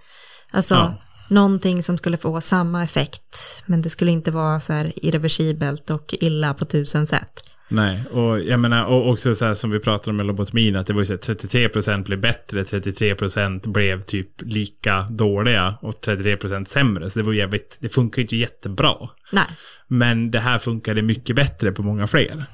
[0.51, 0.99] Alltså Ja.
[1.27, 6.15] Någonting som skulle få samma effekt, men det skulle inte vara så här irreversibelt och
[6.19, 7.43] illa på tusen sätt.
[7.69, 10.87] Nej, och jag menar, och också så här som vi pratade om med lobotomin, att
[10.87, 16.65] det var ju så här 33% blev bättre, 33% blev typ lika dåliga och 33%
[16.65, 17.09] sämre.
[17.09, 18.95] Så det var jävligt, det funkar ju inte jättebra.
[19.31, 19.47] Nej.
[19.87, 22.45] Men det här funkade mycket bättre på många fler.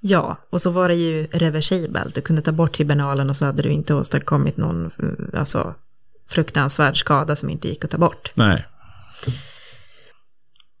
[0.00, 2.14] Ja, och så var det ju reversibelt.
[2.14, 5.74] Du kunde ta bort hibernalen och så hade du inte åstadkommit någon eh, alltså,
[6.28, 8.30] fruktansvärd skada som inte gick att ta bort.
[8.34, 8.66] Nej.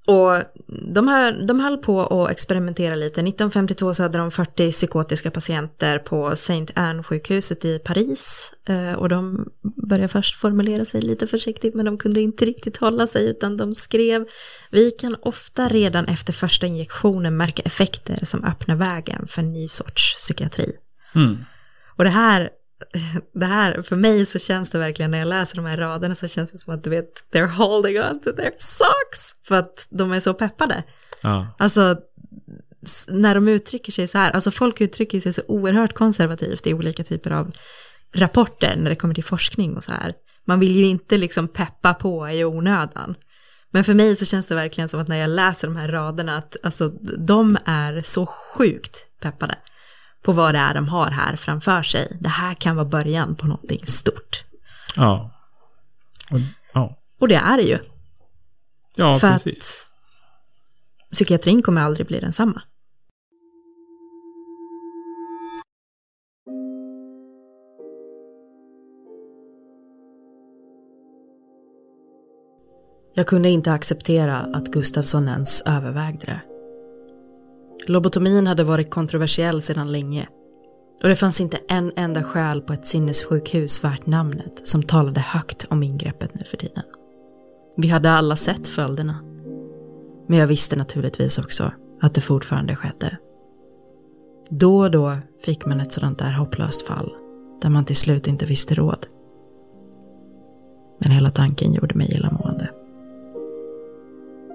[0.06, 0.42] Och
[0.94, 3.20] de, här, de höll på att experimentera lite.
[3.20, 8.52] 1952 så hade de 40 psykotiska patienter på Saint Anne-sjukhuset i Paris.
[8.68, 9.48] Eh, och de
[9.88, 13.74] började först formulera sig lite försiktigt, men de kunde inte riktigt hålla sig, utan de
[13.74, 14.26] skrev
[14.70, 19.68] Vi kan ofta redan efter första injektionen märka effekter som öppnar vägen för en ny
[19.68, 20.72] sorts psykiatri.
[21.14, 21.36] Mm.
[21.96, 22.50] Och det här
[23.34, 26.28] det här, för mig så känns det verkligen när jag läser de här raderna så
[26.28, 29.34] känns det som att du vet, they're holding on to their socks.
[29.48, 30.82] För att de är så peppade.
[31.22, 31.56] Ja.
[31.58, 31.96] Alltså,
[33.08, 37.04] när de uttrycker sig så här, alltså folk uttrycker sig så oerhört konservativt i olika
[37.04, 37.52] typer av
[38.14, 40.14] rapporter när det kommer till forskning och så här.
[40.44, 43.14] Man vill ju inte liksom peppa på i onödan.
[43.70, 46.36] Men för mig så känns det verkligen som att när jag läser de här raderna
[46.36, 49.54] att alltså, de är så sjukt peppade
[50.24, 52.16] på vad det är de har här framför sig.
[52.20, 54.44] Det här kan vara början på någonting stort.
[54.96, 55.30] Ja.
[56.30, 56.38] Och,
[56.72, 56.96] ja.
[57.20, 57.78] Och det är det ju.
[58.96, 59.90] Ja, för precis.
[61.04, 62.62] att psykiatrin kommer aldrig bli densamma.
[73.16, 76.53] Jag kunde inte acceptera att Gustafsson ens övervägde det.
[77.86, 80.28] Lobotomin hade varit kontroversiell sedan länge
[81.02, 85.66] och det fanns inte en enda skäl på ett sinnessjukhus värt namnet som talade högt
[85.70, 86.84] om ingreppet nu för tiden.
[87.76, 89.20] Vi hade alla sett följderna.
[90.26, 93.18] Men jag visste naturligtvis också att det fortfarande skedde.
[94.50, 97.12] Då och då fick man ett sådant där hopplöst fall
[97.62, 99.06] där man till slut inte visste råd.
[100.98, 102.70] Men hela tanken gjorde mig illamående.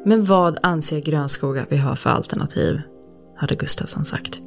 [0.05, 2.81] Men vad anser Grönskog att vi har för alternativ?
[3.39, 4.41] Hade Gustafsson sagt.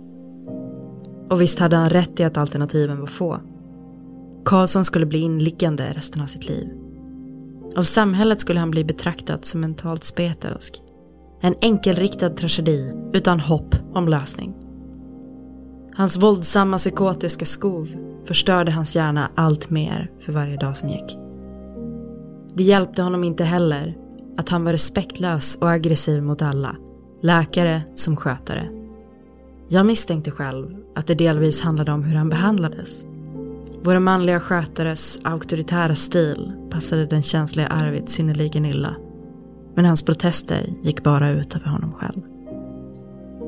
[1.31, 3.41] Och visst hade han rätt i att alternativen var få.
[4.45, 6.69] Karlsson skulle bli inliggande resten av sitt liv.
[7.77, 10.83] Av samhället skulle han bli betraktad som mentalt spetälsk.
[11.41, 14.55] En enkelriktad tragedi utan hopp om lösning.
[15.95, 17.89] Hans våldsamma psykotiska skov
[18.27, 21.19] förstörde hans hjärna allt mer för varje dag som gick.
[22.55, 23.97] Det hjälpte honom inte heller
[24.39, 26.77] att han var respektlös och aggressiv mot alla,
[27.23, 28.82] läkare som skötare.
[29.73, 33.05] Jag misstänkte själv att det delvis handlade om hur han behandlades.
[33.83, 38.97] Våra manliga skötares auktoritära stil passade den känsliga Arvid synnerligen illa.
[39.75, 42.23] Men hans protester gick bara ut över honom själv.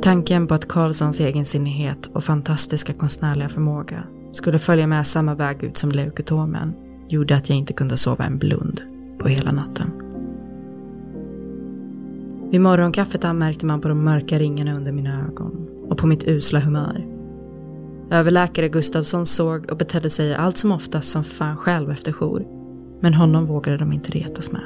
[0.03, 5.77] Tanken på att Karlssons egensinnighet och fantastiska konstnärliga förmåga skulle följa med samma väg ut
[5.77, 6.75] som leukotomen
[7.09, 8.81] gjorde att jag inte kunde sova en blund
[9.19, 9.91] på hela natten.
[12.51, 16.61] Vid morgonkaffet anmärkte man på de mörka ringarna under mina ögon och på mitt usla
[16.61, 17.07] humör.
[18.11, 22.47] Överläkare Gustavsson såg och betedde sig allt som oftast som fan själv efter jour.
[23.01, 24.65] Men honom vågade de inte retas med.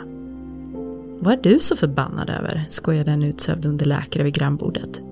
[1.21, 2.65] Vad är du så förbannad över?
[2.69, 5.03] skojade en utsövd underläkare vid grannbordet.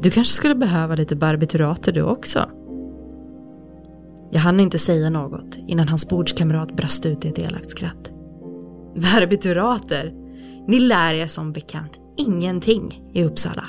[0.00, 2.50] Du kanske skulle behöva lite barbiturater du också?
[4.30, 8.12] Jag hann inte säga något innan hans bordskamrat brast ut i ett elakt skratt.
[8.96, 10.12] Barbiturater?
[10.68, 13.64] Ni lär er som bekant ingenting i Uppsala.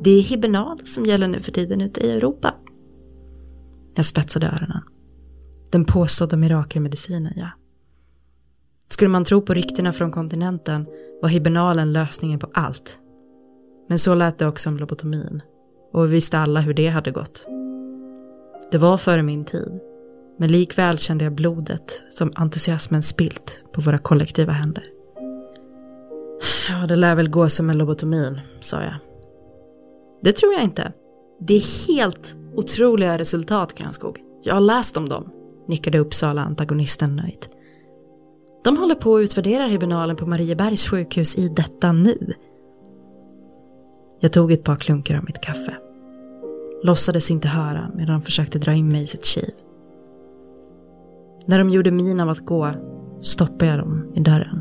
[0.00, 2.54] Det är hibernal som gäller nu för tiden ute i Europa.
[3.94, 4.82] Jag spetsade öronen.
[5.70, 7.50] Den påstådda mirakelmedicinen, ja.
[8.88, 10.86] Skulle man tro på ryktena från kontinenten
[11.22, 12.98] var hibernalen lösningen på allt.
[13.88, 15.42] Men så lät det också om lobotomin.
[15.92, 17.46] Och vi visste alla hur det hade gått.
[18.70, 19.80] Det var före min tid.
[20.38, 24.84] Men likväl kände jag blodet som entusiasmen spilt på våra kollektiva händer.
[26.68, 28.94] Ja, det lär väl gå som med lobotomin, sa jag.
[30.20, 30.92] Det tror jag inte.
[31.40, 34.18] Det är helt otroliga resultat, Grönskog.
[34.42, 35.30] Jag har läst om dem,
[35.68, 37.48] nickade Uppsala-antagonisten nöjt.
[38.64, 42.32] De håller på att utvärdera tribunalen på Mariebergs sjukhus i detta nu.
[44.20, 45.76] Jag tog ett par klunkar av mitt kaffe.
[46.82, 49.50] Låtsades inte höra medan de försökte dra in mig i sitt kiv.
[51.46, 52.70] När de gjorde min av att gå
[53.20, 54.60] stoppade jag dem i dörren.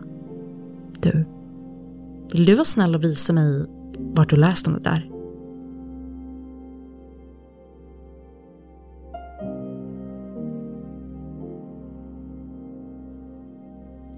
[0.99, 1.25] Du,
[2.31, 3.65] vill du vara snäll och visa mig
[3.97, 5.14] vart du läst om det där?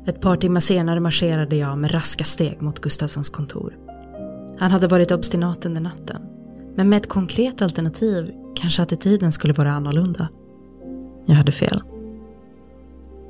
[0.07, 3.77] Ett par timmar senare marscherade jag med raska steg mot Gustavssons kontor.
[4.59, 6.21] Han hade varit obstinat under natten.
[6.75, 10.29] Men med ett konkret alternativ kanske attityden skulle vara annorlunda.
[11.25, 11.81] Jag hade fel.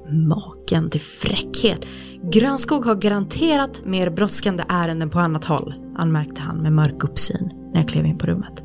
[0.09, 1.87] Maken till fräckhet.
[2.23, 7.81] Grönskog har garanterat mer brådskande ärenden på annat håll, anmärkte han med mörk uppsyn när
[7.81, 8.63] jag klev in på rummet.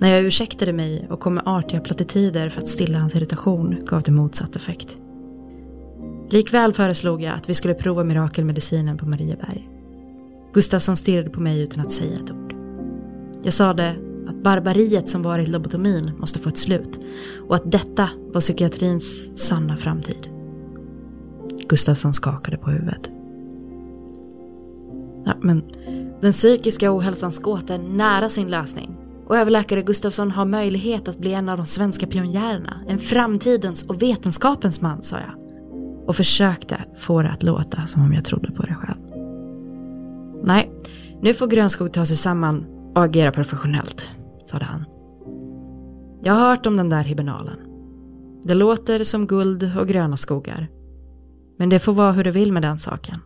[0.00, 4.02] När jag ursäktade mig och kom med artiga plattityder för att stilla hans irritation gav
[4.02, 5.01] det motsatt effekt.
[6.32, 9.68] Likväl föreslog jag att vi skulle prova mirakelmedicinen på Marieberg.
[10.52, 12.54] Gustafsson stirrade på mig utan att säga ett ord.
[13.42, 13.96] Jag sade
[14.28, 17.00] att barbariet som varit lobotomin måste få ett slut
[17.48, 20.28] och att detta var psykiatrins sanna framtid.
[21.68, 23.10] Gustafsson skakade på huvudet.
[25.24, 25.62] Ja, men
[26.20, 31.18] den psykiska ohälsans gåta är nära sin lösning och Och överläkare Gustafsson har möjlighet att
[31.18, 32.84] bli en av de svenska pionjärerna.
[32.88, 35.41] En framtidens och vetenskapens man, sa jag.
[36.06, 39.00] Och försökte få det att låta som om jag trodde på det själv.
[40.44, 40.72] Nej,
[41.20, 44.10] nu får Grönskog ta sig samman och agera professionellt,
[44.44, 44.84] sade han.
[46.22, 47.58] Jag har hört om den där hibernalen.
[48.44, 50.68] Det låter som guld och gröna skogar.
[51.58, 53.18] Men det får vara hur det vill med den saken.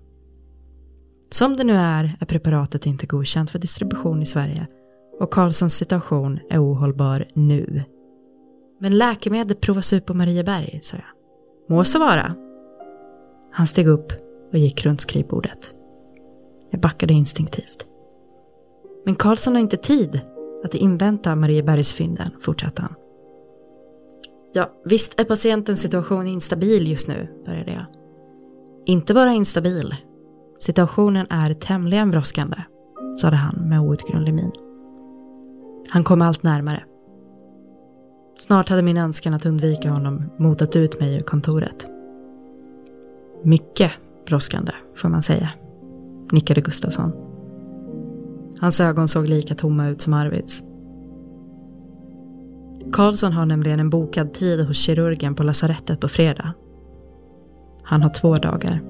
[1.30, 4.66] Som det nu är är preparatet inte godkänt för distribution i Sverige
[5.20, 7.82] och Karlssons situation är ohållbar nu.
[8.80, 11.06] Men läkemedel provas ut på Marieberg, sa jag.
[11.76, 12.45] Må så vara.
[13.56, 14.12] Han steg upp
[14.52, 15.74] och gick runt skrivbordet.
[16.70, 17.86] Jag backade instinktivt.
[19.04, 20.20] Men Karlsson har inte tid
[20.64, 22.94] att invänta Mariebergsfynden, fortsatte han.
[24.52, 27.84] Ja, visst är patientens situation instabil just nu, började jag.
[28.86, 29.94] Inte bara instabil.
[30.58, 32.56] Situationen är tämligen brådskande,
[33.20, 34.52] sade han med outgrundlig min.
[35.90, 36.84] Han kom allt närmare.
[38.38, 41.95] Snart hade min önskan att undvika honom motat ut mig ur kontoret.
[43.46, 43.92] Mycket
[44.26, 45.50] brådskande, får man säga,
[46.32, 47.12] nickade Gustafsson.
[48.60, 50.62] Hans ögon såg lika tomma ut som Arvids.
[52.92, 56.52] Karlsson har nämligen en bokad tid hos kirurgen på lasarettet på fredag.
[57.82, 58.82] Han har två dagar.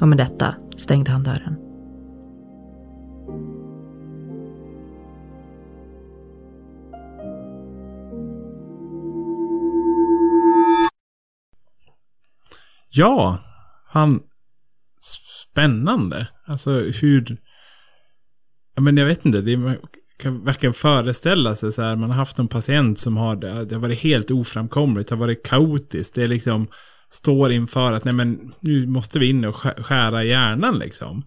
[0.00, 1.65] Och med detta stängde han dörren.
[12.96, 13.38] Ja,
[13.88, 14.20] han...
[15.52, 16.28] Spännande.
[16.46, 17.36] Alltså hur...
[18.74, 19.76] Ja, men jag vet inte, det man
[20.18, 23.74] kan verkligen föreställa sig så här, man har haft en patient som har det, det
[23.74, 26.68] har varit helt oframkomligt, det har varit kaotiskt, det är liksom
[27.08, 31.22] står inför att nej men nu måste vi in och skära hjärnan liksom.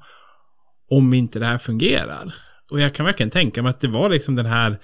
[0.91, 2.36] Om inte det här fungerar.
[2.71, 4.79] Och jag kan verkligen tänka mig att det var liksom den här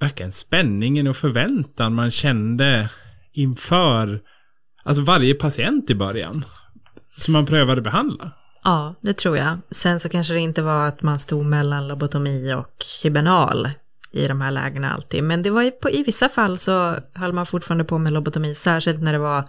[0.00, 2.88] verkligen spänningen och förväntan man kände
[3.32, 4.20] inför
[4.84, 6.44] alltså varje patient i början.
[7.16, 8.30] Som man prövade behandla.
[8.64, 9.58] Ja, det tror jag.
[9.70, 13.70] Sen så kanske det inte var att man stod mellan lobotomi och hibernal
[14.12, 15.24] i de här lägena alltid.
[15.24, 19.02] Men det var på, i vissa fall så höll man fortfarande på med lobotomi, särskilt
[19.02, 19.48] när det var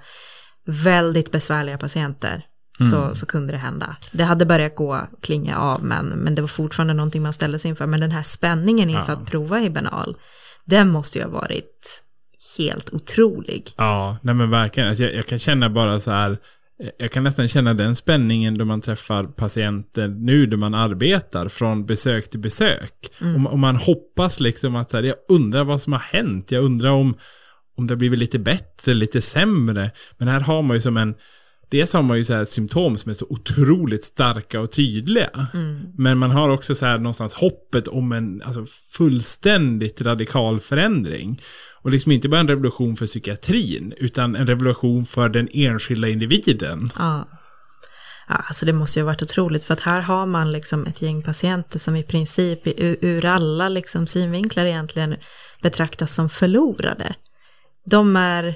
[0.65, 2.45] väldigt besvärliga patienter.
[2.79, 2.91] Mm.
[2.91, 3.95] Så, så kunde det hända.
[4.11, 7.69] Det hade börjat gå, klinga av, men, men det var fortfarande någonting man ställde sig
[7.69, 7.85] inför.
[7.85, 9.13] Men den här spänningen inför ja.
[9.13, 10.15] att prova hibernal,
[10.65, 12.03] den måste ju ha varit
[12.59, 13.71] helt otrolig.
[13.77, 14.89] Ja, nej men verkligen.
[14.89, 16.37] Alltså jag, jag kan känna bara så här,
[16.97, 21.85] jag kan nästan känna den spänningen då man träffar patienter nu då man arbetar från
[21.85, 23.11] besök till besök.
[23.21, 23.45] Mm.
[23.45, 26.51] Och, och, man hoppas liksom att så här, jag undrar vad som har hänt.
[26.51, 27.15] Jag undrar om,
[27.77, 29.91] om det har blivit lite bättre, lite sämre.
[30.17, 31.15] Men här har man ju som en,
[31.69, 35.29] dels har man ju så här symptom som är så otroligt starka och tydliga.
[35.53, 35.81] Mm.
[35.97, 38.65] Men man har också så här någonstans hoppet om en alltså,
[38.97, 41.41] fullständigt radikal förändring.
[41.85, 46.91] Och liksom inte bara en revolution för psykiatrin, utan en revolution för den enskilda individen.
[46.97, 47.27] Ja.
[48.27, 51.01] Ja, alltså det måste ju ha varit otroligt för att här har man liksom ett
[51.01, 52.61] gäng patienter som i princip
[53.01, 55.15] ur alla liksom synvinklar egentligen
[55.61, 57.15] betraktas som förlorade.
[57.85, 58.55] De är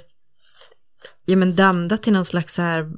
[1.26, 2.92] ja, men dömda till någon slags så här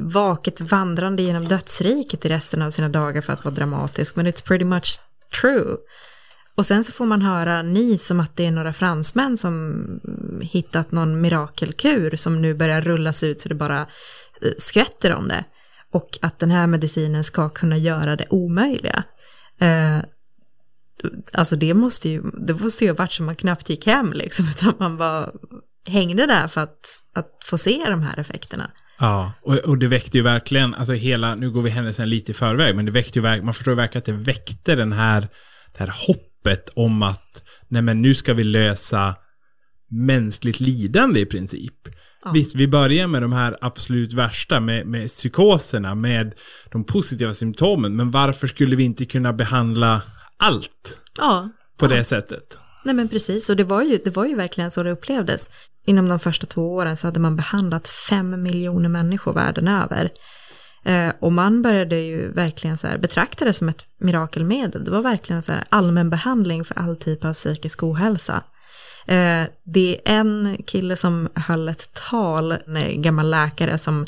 [0.00, 4.44] vaket vandrande genom dödsriket i resten av sina dagar för att vara dramatisk, men it's
[4.44, 5.00] pretty much
[5.40, 5.76] true.
[6.56, 9.84] Och sen så får man höra ni som att det är några fransmän som
[10.42, 15.44] hittat någon mirakelkur som nu börjar rullas ut så det bara eh, skvätter om det.
[15.92, 19.04] Och att den här medicinen ska kunna göra det omöjliga.
[19.60, 19.98] Eh,
[21.32, 24.48] alltså det måste ju, det måste ju ha varit som man knappt gick hem liksom,
[24.50, 25.30] utan man bara
[25.88, 28.70] hängde där för att, att få se de här effekterna.
[28.98, 32.34] Ja, och, och det väckte ju verkligen, alltså hela, nu går vi händelsen lite i
[32.34, 35.20] förväg, men det väckte ju man förstår ju verkligen att det väckte den här,
[35.72, 36.33] det här hoppet
[36.74, 39.14] om att, nej men nu ska vi lösa
[39.90, 41.88] mänskligt lidande i princip.
[42.24, 42.30] Ja.
[42.30, 46.34] Visst, vi börjar med de här absolut värsta, med, med psykoserna, med
[46.72, 50.02] de positiva symptomen, men varför skulle vi inte kunna behandla
[50.36, 51.90] allt ja, på ja.
[51.90, 52.58] det sättet?
[52.84, 55.50] Nej men precis, och det var, ju, det var ju verkligen så det upplevdes.
[55.86, 60.10] Inom de första två åren så hade man behandlat fem miljoner människor världen över.
[60.84, 64.84] Eh, och man började ju verkligen så här betrakta det som ett mirakelmedel.
[64.84, 68.42] Det var verkligen så här allmän behandling för all typ av psykisk ohälsa.
[69.06, 74.06] Eh, det är en kille som höll ett tal, en gammal läkare som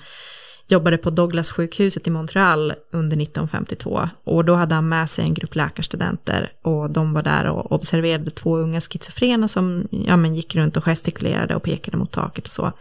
[0.69, 4.09] jobbade på Douglas-sjukhuset i Montreal under 1952.
[4.25, 8.31] Och då hade han med sig en grupp läkarstudenter och de var där och observerade
[8.31, 12.53] två unga schizofrena som ja, men gick runt och gestikulerade och pekade mot taket och
[12.53, 12.73] så.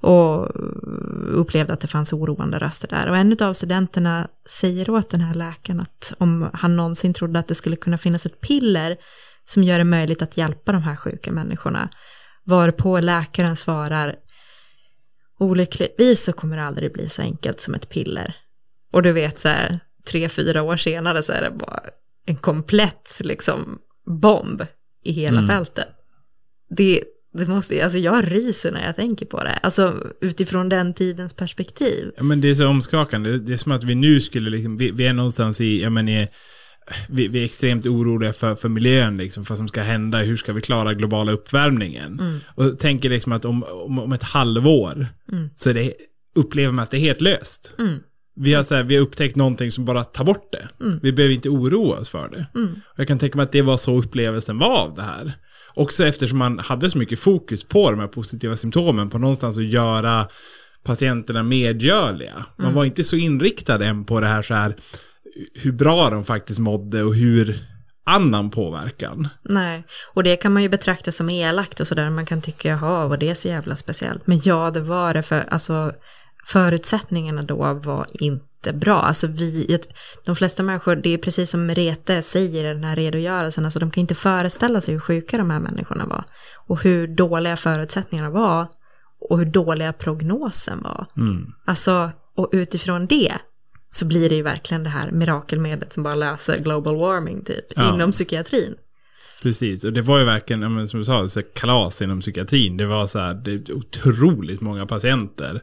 [0.00, 0.48] Och
[1.40, 3.10] upplevde att det fanns oroande röster där.
[3.10, 7.48] Och en av studenterna säger åt den här läkaren att om han någonsin trodde att
[7.48, 8.96] det skulle kunna finnas ett piller
[9.44, 11.88] som gör det möjligt att hjälpa de här sjuka människorna.
[12.44, 14.16] Varpå läkaren svarar,
[15.38, 18.36] olyckligtvis så kommer det aldrig bli så enkelt som ett piller.
[18.92, 19.80] Och du vet så här,
[20.10, 21.80] tre, fyra år senare så är det bara
[22.26, 24.62] en komplett liksom bomb
[25.04, 25.48] i hela mm.
[25.48, 25.88] fältet.
[26.70, 27.02] Det,
[27.32, 29.52] det måste, alltså jag ryser när jag tänker på det.
[29.62, 32.12] Alltså utifrån den tidens perspektiv.
[32.16, 33.38] Ja, men det är så omskakande.
[33.38, 36.28] Det är som att vi nu skulle liksom, vi, vi är någonstans i, jag menar,
[37.08, 40.36] vi, vi, är extremt oroliga för, för miljön, liksom, för vad som ska hända, hur
[40.36, 42.20] ska vi klara globala uppvärmningen?
[42.20, 42.40] Mm.
[42.54, 45.50] Och tänker liksom att om, om, om ett halvår mm.
[45.54, 45.94] så det,
[46.34, 47.74] upplever man att det är helt löst.
[47.78, 47.98] Mm.
[48.40, 50.84] Vi har, så här, vi har upptäckt någonting som bara tar bort det.
[50.84, 51.00] Mm.
[51.02, 52.46] Vi behöver inte oroa oss för det.
[52.54, 52.80] Mm.
[52.96, 55.32] Jag kan tänka mig att det var så upplevelsen var av det här.
[55.78, 59.64] Också eftersom man hade så mycket fokus på de här positiva symptomen, på någonstans att
[59.64, 60.26] göra
[60.82, 62.44] patienterna medgörliga.
[62.56, 62.74] Man mm.
[62.74, 64.74] var inte så inriktad än på det här så här,
[65.54, 67.58] hur bra de faktiskt mådde och hur
[68.06, 69.28] annan påverkan.
[69.42, 72.10] Nej, och det kan man ju betrakta som elakt och sådär.
[72.10, 74.26] Man kan tycka, jaha, var det så jävla speciellt?
[74.26, 75.92] Men ja, det var det, för alltså
[76.46, 79.00] förutsättningarna då var inte bra.
[79.00, 79.78] Alltså vi,
[80.24, 83.90] de flesta människor, det är precis som Rete säger i den här redogörelsen, alltså de
[83.90, 86.24] kan inte föreställa sig hur sjuka de här människorna var.
[86.66, 88.66] Och hur dåliga förutsättningarna var.
[89.20, 91.06] Och hur dåliga prognosen var.
[91.16, 91.46] Mm.
[91.64, 93.32] Alltså, och utifrån det
[93.90, 97.94] så blir det ju verkligen det här mirakelmedlet som bara löser global warming typ, ja.
[97.94, 98.74] inom psykiatrin.
[99.42, 102.76] Precis, och det var ju verkligen, som du sa, så kalas inom psykiatrin.
[102.76, 105.62] Det var så här, det otroligt många patienter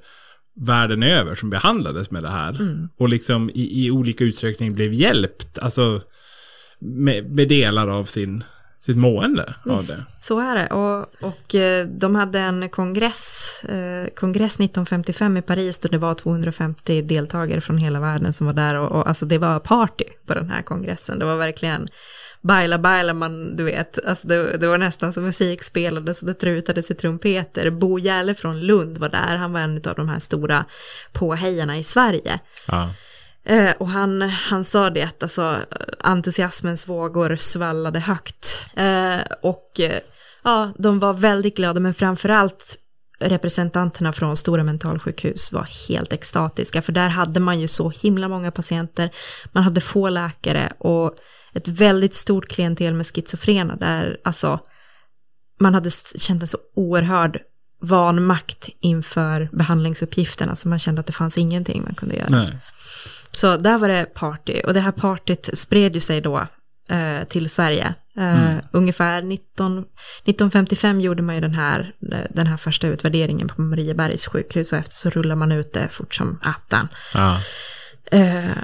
[0.56, 2.50] världen över som behandlades med det här.
[2.50, 2.90] Mm.
[2.98, 6.02] Och liksom i, i, olika utsträckning blev hjälpt, alltså
[6.80, 8.44] med, med delar av sin,
[8.80, 9.54] sitt mående.
[9.66, 10.06] Visst, av det.
[10.20, 10.68] så är det.
[10.68, 16.14] Och, och eh, de hade en kongress, eh, kongress 1955 i Paris då det var
[16.14, 18.76] 250 deltagare från hela världen som var där.
[18.76, 21.20] Och, och alltså det var party på den här kongressen.
[21.20, 21.88] Det var verkligen
[22.48, 26.34] baila baila man, du vet, alltså det, det var nästan som musik spelades och det
[26.34, 27.70] trutades i trumpeter.
[27.70, 30.66] Bo Järle från Lund var där, han var en av de här stora
[31.14, 32.40] påhejarna i Sverige.
[32.68, 32.90] Ja.
[33.46, 35.58] Eh, och han, han sa det att alltså,
[36.00, 38.68] entusiasmens vågor svallade högt.
[38.76, 40.00] Eh, och eh,
[40.44, 42.78] ja, de var väldigt glada, men framförallt
[43.20, 48.52] representanterna från stora mentalsjukhus var helt extatiska, för där hade man ju så himla många
[48.52, 49.10] patienter,
[49.52, 51.16] man hade få läkare och
[51.56, 54.60] ett väldigt stort klientel med schizofrena där alltså
[55.60, 57.40] man hade känt en så oerhörd
[57.82, 62.28] vanmakt inför behandlingsuppgifterna så man kände att det fanns ingenting man kunde göra.
[62.30, 62.58] Nej.
[63.32, 66.48] Så där var det party och det här partyt spred ju sig då
[66.90, 67.94] eh, till Sverige.
[68.18, 68.62] Eh, mm.
[68.72, 71.94] Ungefär 19, 1955 gjorde man ju den här,
[72.30, 76.16] den här första utvärderingen på Mariebergs sjukhus och efter så rullar man ut det fort
[76.16, 76.88] som attan.
[77.14, 77.40] Ja.
[78.12, 78.58] Eh,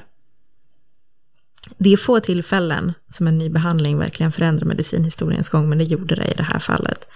[1.78, 6.16] det är få tillfällen som en ny behandling verkligen förändrar medicinhistoriens gång, men det gjorde
[6.16, 7.08] det i det här fallet.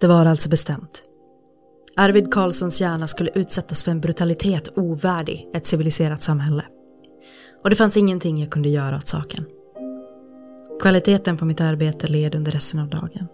[0.00, 1.04] Det var alltså bestämt.
[1.96, 6.64] Arvid Carlssons hjärna skulle utsättas för en brutalitet ovärdig ett civiliserat samhälle.
[7.62, 9.44] Och det fanns ingenting jag kunde göra åt saken.
[10.80, 13.28] Kvaliteten på mitt arbete led under resten av dagen.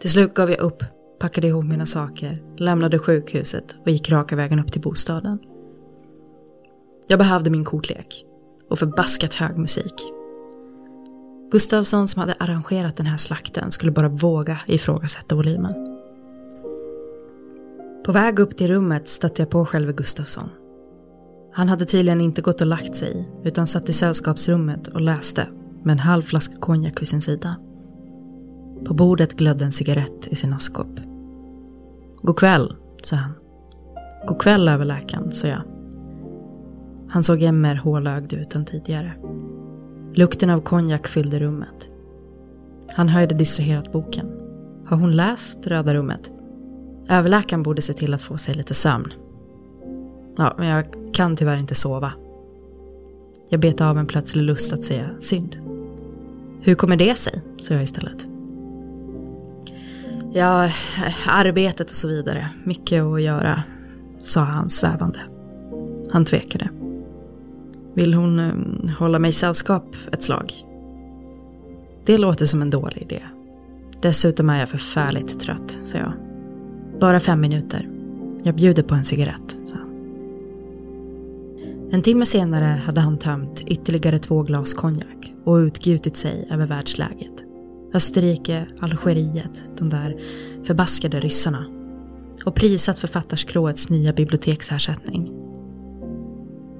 [0.00, 0.84] Till slut gav jag upp,
[1.18, 5.38] packade ihop mina saker, lämnade sjukhuset och gick raka vägen upp till bostaden.
[7.06, 8.24] Jag behövde min kortlek
[8.70, 9.94] och förbaskat hög musik.
[11.50, 15.74] Gustavsson som hade arrangerat den här slakten skulle bara våga ifrågasätta volymen.
[18.04, 20.48] På väg upp till rummet stötte jag på själve Gustavsson.
[21.52, 25.48] Han hade tydligen inte gått och lagt sig utan satt i sällskapsrummet och läste
[25.82, 27.56] med en halv flaska konjak vid sin sida.
[28.84, 31.00] På bordet glödde en cigarett i sin askkopp.
[32.22, 33.32] God kväll, sa han.
[34.26, 35.62] God kväll överläkaren, sa jag.
[37.08, 39.12] Han såg än mer hålögd ut än tidigare.
[40.14, 41.90] Lukten av konjak fyllde rummet.
[42.88, 44.26] Han höjde distraherat boken.
[44.86, 46.32] Har hon läst Röda rummet?
[47.08, 49.12] Överläkaren borde se till att få sig lite sömn.
[50.36, 52.12] Ja, men jag kan tyvärr inte sova.
[53.48, 55.56] Jag bet av en plötslig lust att säga synd.
[56.60, 57.42] Hur kommer det sig?
[57.58, 58.35] sa jag istället.
[60.36, 60.70] Ja,
[61.26, 62.48] arbetet och så vidare.
[62.64, 63.62] Mycket att göra,
[64.20, 65.20] sa han svävande.
[66.10, 66.68] Han tvekade.
[67.94, 70.52] Vill hon um, hålla mig sällskap ett slag?
[72.04, 73.22] Det låter som en dålig idé.
[74.02, 76.12] Dessutom är jag förfärligt trött, sa jag.
[77.00, 77.88] Bara fem minuter.
[78.42, 79.90] Jag bjuder på en cigarett, sa han.
[81.92, 87.45] En timme senare hade han tömt ytterligare två glas konjak och utgjutit sig över världsläget.
[87.94, 90.20] Österrike, Algeriet, de där
[90.64, 91.66] förbaskade ryssarna.
[92.44, 95.32] och prisat författarskråets nya biblioteksersättning.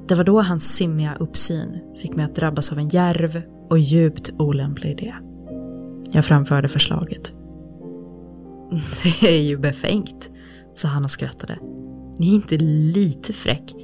[0.09, 4.31] Det var då hans simmiga uppsyn fick mig att drabbas av en järv och djupt
[4.39, 5.15] olämplig idé.
[6.11, 7.33] Jag framförde förslaget.
[9.23, 10.31] Det är ju befängt,
[10.75, 11.59] sa han och skrattade.
[12.19, 13.75] Ni är inte lite fräck.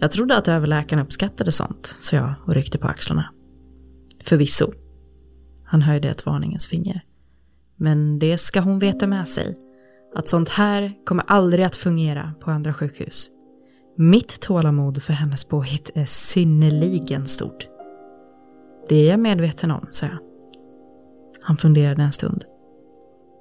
[0.00, 3.30] Jag trodde att överläkaren uppskattade sånt, sa jag och ryckte på axlarna.
[4.24, 4.72] Förvisso.
[5.74, 7.00] Han höjde ett varningens finger.
[7.76, 9.56] Men det ska hon veta med sig.
[10.14, 13.30] Att sånt här kommer aldrig att fungera på andra sjukhus.
[13.96, 17.68] Mitt tålamod för hennes påhitt är synnerligen stort.
[18.88, 20.18] Det är jag medveten om, sa jag.
[21.42, 22.44] Han funderade en stund.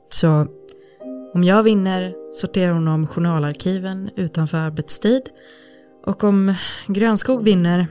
[0.10, 0.48] Så
[1.34, 5.30] om jag vinner sorterar hon om journalarkiven utanför arbetstid
[6.06, 6.56] och om
[6.88, 7.88] Grönskog vinner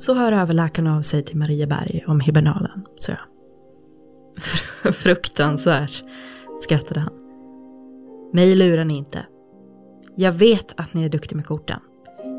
[0.00, 4.94] så hör överläkaren av sig till Marieberg om hibernalen, sa jag.
[4.94, 6.04] Fruktansvärt,
[6.60, 7.12] skrattade han.
[8.32, 9.26] Mig lurar ni inte.
[10.16, 11.80] Jag vet att ni är duktiga med korten.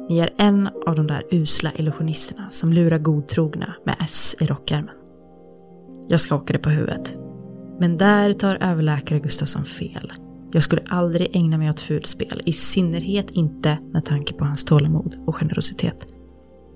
[0.09, 4.95] Ni är en av de där usla illusionisterna som lurar godtrogna med S i rockärmen.
[6.07, 7.15] Jag skakade på huvudet.
[7.79, 10.13] Men där tar överläkare Gustafsson fel.
[10.51, 15.15] Jag skulle aldrig ägna mig åt fulspel, i synnerhet inte med tanke på hans tålamod
[15.25, 16.07] och generositet.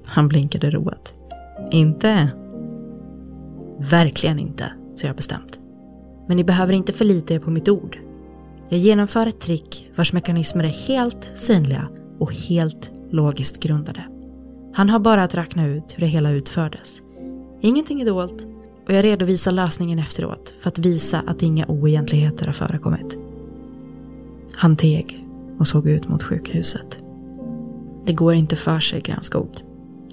[0.05, 1.13] Han blinkade roat.
[1.71, 2.29] Inte?
[3.79, 5.59] Verkligen inte, sa jag bestämt.
[6.27, 7.99] Men ni behöver inte förlita er på mitt ord.
[8.69, 11.87] Jag genomför ett trick vars mekanismer är helt synliga
[12.19, 14.03] och helt logiskt grundade.
[14.73, 17.01] Han har bara att räkna ut hur det hela utfördes.
[17.61, 18.47] Ingenting är dolt
[18.87, 23.17] och jag redovisar lösningen efteråt för att visa att inga oegentligheter har förekommit.
[24.55, 25.27] Han teg
[25.59, 26.99] och såg ut mot sjukhuset.
[28.05, 29.49] Det går inte för sig, Grönskog.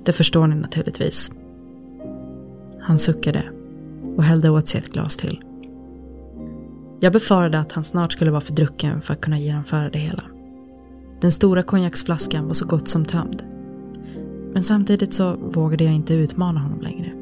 [0.04, 1.30] Det förstår ni naturligtvis.
[2.80, 3.44] Han suckade
[4.16, 5.40] och hällde åt sig ett glas till.
[7.00, 10.22] Jag befarade att han snart skulle vara för drucken för att kunna genomföra det hela.
[11.20, 13.42] Den stora konjaksflaskan var så gott som tömd.
[14.52, 17.12] Men samtidigt så vågade jag inte utmana honom längre.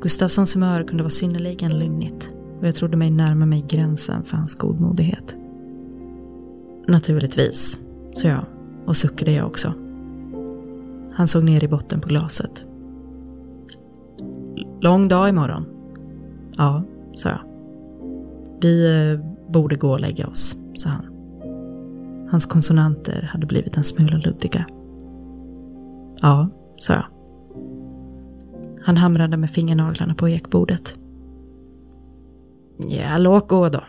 [0.00, 4.54] Gustafssons humör kunde vara synnerligen lynnigt och jag trodde mig närma mig gränsen för hans
[4.54, 5.36] godmodighet.
[6.88, 7.78] Naturligtvis,
[8.14, 8.44] sa jag
[8.86, 9.74] och suckade jag också.
[11.14, 12.64] Han såg ner i botten på glaset.
[14.80, 15.64] Lång dag imorgon.
[16.56, 16.82] Ja,
[17.14, 17.40] sa jag.
[18.60, 21.04] Vi eh, borde gå och lägga oss, sa han.
[22.30, 24.66] Hans konsonanter hade blivit en smula luddiga.
[26.20, 27.06] Ja, sa jag.
[28.84, 30.98] Han hamrade med fingernaglarna på ekbordet.
[32.88, 33.84] Ja, låt gå då.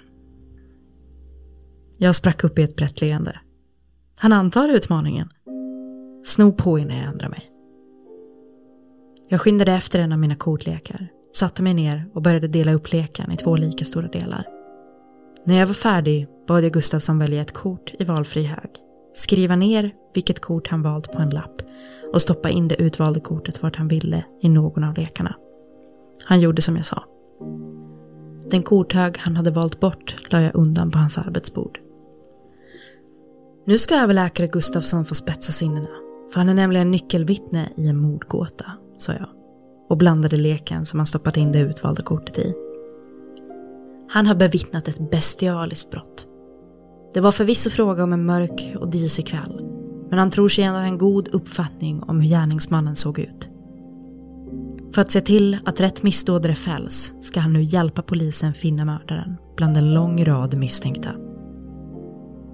[1.97, 3.39] Jag sprack upp i ett brett leende.
[4.17, 5.29] Han antar utmaningen.
[6.25, 7.51] Sno på innan jag ändrar mig.
[9.29, 13.31] Jag skyndade efter en av mina kortlekar, satte mig ner och började dela upp leken
[13.31, 14.47] i två lika stora delar.
[15.43, 18.69] När jag var färdig bad jag Gustavsson välja ett kort i valfri hög,
[19.13, 21.61] skriva ner vilket kort han valt på en lapp
[22.13, 25.35] och stoppa in det utvalda kortet vart han ville i någon av lekarna.
[26.25, 27.03] Han gjorde som jag sa.
[28.49, 31.79] Den korthög han hade valt bort la jag undan på hans arbetsbord.
[33.65, 38.71] Nu ska överläkare Gustafsson få spetsa sinnena, för han är nämligen nyckelvittne i en mordgåta,
[38.97, 39.27] sa jag
[39.89, 42.53] och blandade leken som han stoppat in det utvalda kortet i.
[44.09, 46.27] Han har bevittnat ett bestialiskt brott.
[47.13, 49.65] Det var förvisso fråga om en mörk och disig kväll,
[50.09, 53.49] men han tror sig ändå ha en god uppfattning om hur gärningsmannen såg ut.
[54.93, 59.37] För att se till att rätt missdådare fälls ska han nu hjälpa polisen finna mördaren
[59.57, 61.09] bland en lång rad misstänkta.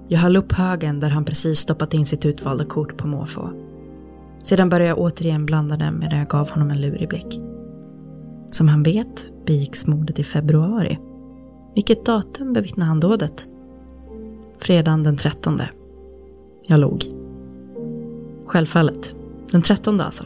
[0.08, 3.61] Jag höll upp högen där han precis stoppat in sitt utvalda kort på måfå.
[4.42, 7.40] Sedan började jag återigen blanda dem medan jag gav honom en lurig blick.
[8.50, 10.98] Som han vet begicks mordet i februari.
[11.74, 13.48] Vilket datum bevittnade han dådet?
[14.58, 15.60] Fredagen den 13.
[16.66, 17.04] Jag log.
[18.46, 19.14] Självfallet.
[19.50, 20.24] Den 13 alltså.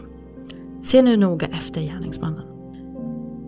[0.82, 2.44] Se nu noga efter gärningsmannen.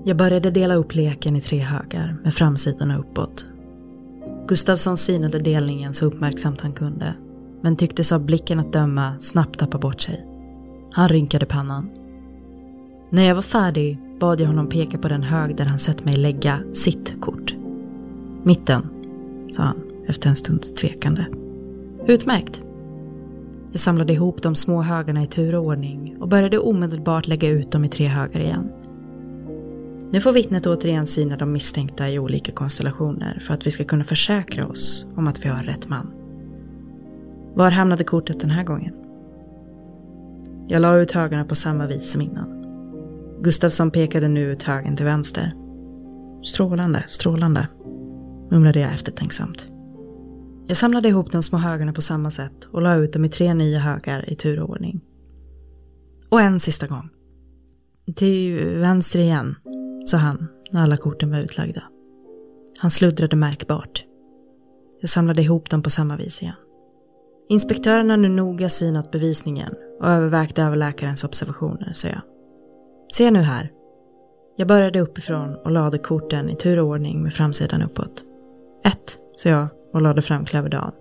[0.04, 3.46] Jag började dela upp leken i tre högar med framsidorna uppåt.
[4.48, 7.14] Gustavsson synade delningen så uppmärksamt han kunde,
[7.62, 10.27] men tycktes av blicken att döma snabbt tappa bort sig.
[10.98, 11.90] Han rynkade pannan.
[13.10, 16.16] När jag var färdig bad jag honom peka på den hög där han sett mig
[16.16, 17.56] lägga sitt kort.
[18.42, 18.88] Mitten,
[19.50, 19.76] sa han
[20.08, 21.26] efter en stunds tvekande.
[22.06, 22.62] Utmärkt.
[23.72, 27.72] Jag samlade ihop de små högarna i tur och ordning och började omedelbart lägga ut
[27.72, 28.70] dem i tre högar igen.
[30.10, 34.04] Nu får vittnet återigen syna de misstänkta i olika konstellationer för att vi ska kunna
[34.04, 36.10] försäkra oss om att vi har rätt man.
[37.54, 38.97] Var hamnade kortet den här gången?
[40.70, 42.64] Jag la ut högarna på samma vis som innan.
[43.42, 45.52] Gustavsson pekade nu ut högen till vänster.
[46.44, 47.68] Strålande, strålande,
[48.50, 49.68] mumlade jag eftertänksamt.
[50.66, 53.54] Jag samlade ihop de små högarna på samma sätt och la ut dem i tre
[53.54, 55.00] nya högar i turordning.
[56.28, 57.08] Och en sista gång.
[58.16, 59.54] Till vänster igen,
[60.06, 61.82] sa han när alla korten var utlagda.
[62.78, 64.04] Han sluddrade märkbart.
[65.00, 66.54] Jag samlade ihop dem på samma vis igen.
[67.48, 72.20] Inspektören har nu noga synat bevisningen och övervägt överläkarens observationer, sa jag.
[73.12, 73.72] Se nu här.
[74.56, 78.24] Jag började uppifrån och lade korten i tur och ordning med framsidan uppåt.
[78.84, 80.92] Ett, sa jag och lade fram klöverdagen.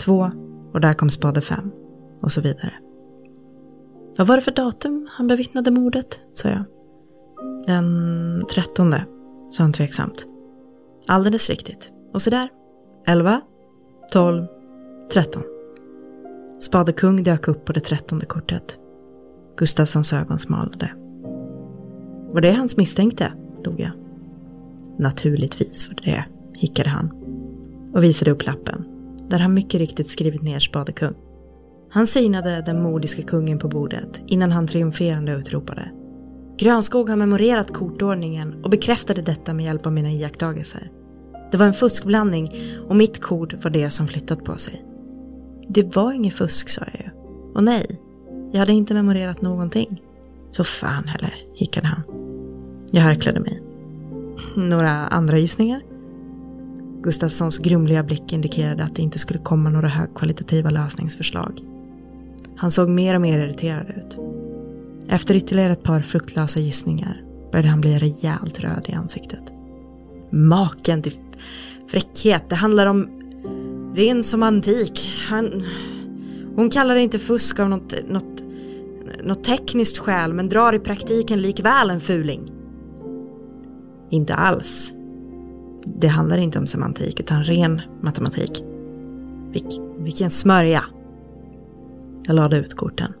[0.00, 0.30] Två,
[0.72, 1.72] och där kom spade fem.
[2.22, 2.72] Och så vidare.
[4.18, 6.64] Vad var det för datum han bevittnade mordet, sa jag.
[7.66, 9.04] Den trettonde,
[9.50, 10.26] sa han tveksamt.
[11.06, 11.92] Alldeles riktigt.
[12.12, 12.48] Och så där.
[13.06, 13.40] Elva,
[14.12, 14.46] tolv,
[15.12, 15.42] tretton.
[16.64, 18.78] Spadekung dök upp på det trettonde kortet.
[19.56, 20.90] Gustafssons ögon smalnade.
[22.32, 23.32] Var det hans misstänkte?
[23.64, 23.90] log jag.
[24.98, 27.10] Naturligtvis var det det, hickade han.
[27.94, 28.84] Och visade upp lappen.
[29.28, 31.14] Där han mycket riktigt skrivit ner Spadekung.
[31.90, 35.90] Han synade den mordiske kungen på bordet innan han triumferande utropade.
[36.56, 40.90] Grönskog har memorerat kortordningen och bekräftade detta med hjälp av mina iakttagelser.
[41.50, 42.52] Det var en fuskblandning
[42.88, 44.84] och mitt kort var det som flyttat på sig.
[45.68, 47.10] Det var inget fusk sa jag ju.
[47.54, 48.00] Och nej,
[48.52, 50.02] jag hade inte memorerat någonting.
[50.50, 52.02] Så fan heller, hickade han.
[52.90, 53.62] Jag harklade mig.
[54.56, 55.82] Några andra gissningar?
[57.02, 61.60] Gustafssons grumliga blick indikerade att det inte skulle komma några högkvalitativa lösningsförslag.
[62.56, 64.18] Han såg mer och mer irriterad ut.
[65.08, 69.52] Efter ytterligare ett par fruktlösa gissningar började han bli rejält röd i ansiktet.
[70.30, 71.12] Maken till
[71.88, 73.23] fräckhet, det handlar om
[73.94, 75.24] ren som antik.
[75.28, 75.62] Han,
[76.56, 78.44] hon kallar det inte fusk av något, något,
[79.24, 82.50] något tekniskt skäl men drar i praktiken likväl en fuling.
[84.10, 84.94] Inte alls.
[85.86, 88.64] Det handlar inte om semantik utan ren matematik.
[89.52, 90.84] Vilk, vilken smörja.
[92.26, 93.12] Jag lade ut korten.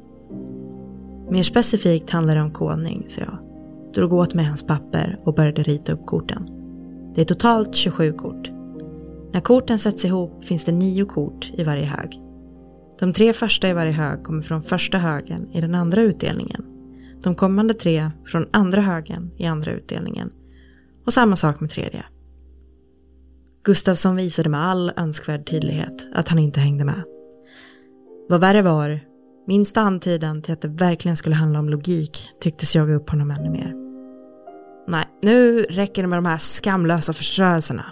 [1.30, 3.38] Mer specifikt handlar det om kodning, sa jag.
[3.94, 6.48] Drog åt mig hans papper och började rita upp korten.
[7.14, 8.53] Det är totalt 27 kort.
[9.34, 12.20] När korten sätts ihop finns det nio kort i varje hög.
[12.98, 16.64] De tre första i varje hög kommer från första högen i den andra utdelningen.
[17.22, 20.30] De kommande tre från andra högen i andra utdelningen.
[21.06, 22.04] Och samma sak med tredje.
[23.64, 27.02] Gustavsson visade med all önskvärd tydlighet att han inte hängde med.
[28.28, 29.00] Vad värre var,
[29.46, 33.50] minsta antydan till att det verkligen skulle handla om logik tycktes jaga upp honom ännu
[33.50, 33.74] mer.
[34.88, 37.84] Nej, nu räcker det med de här skamlösa förstörelserna,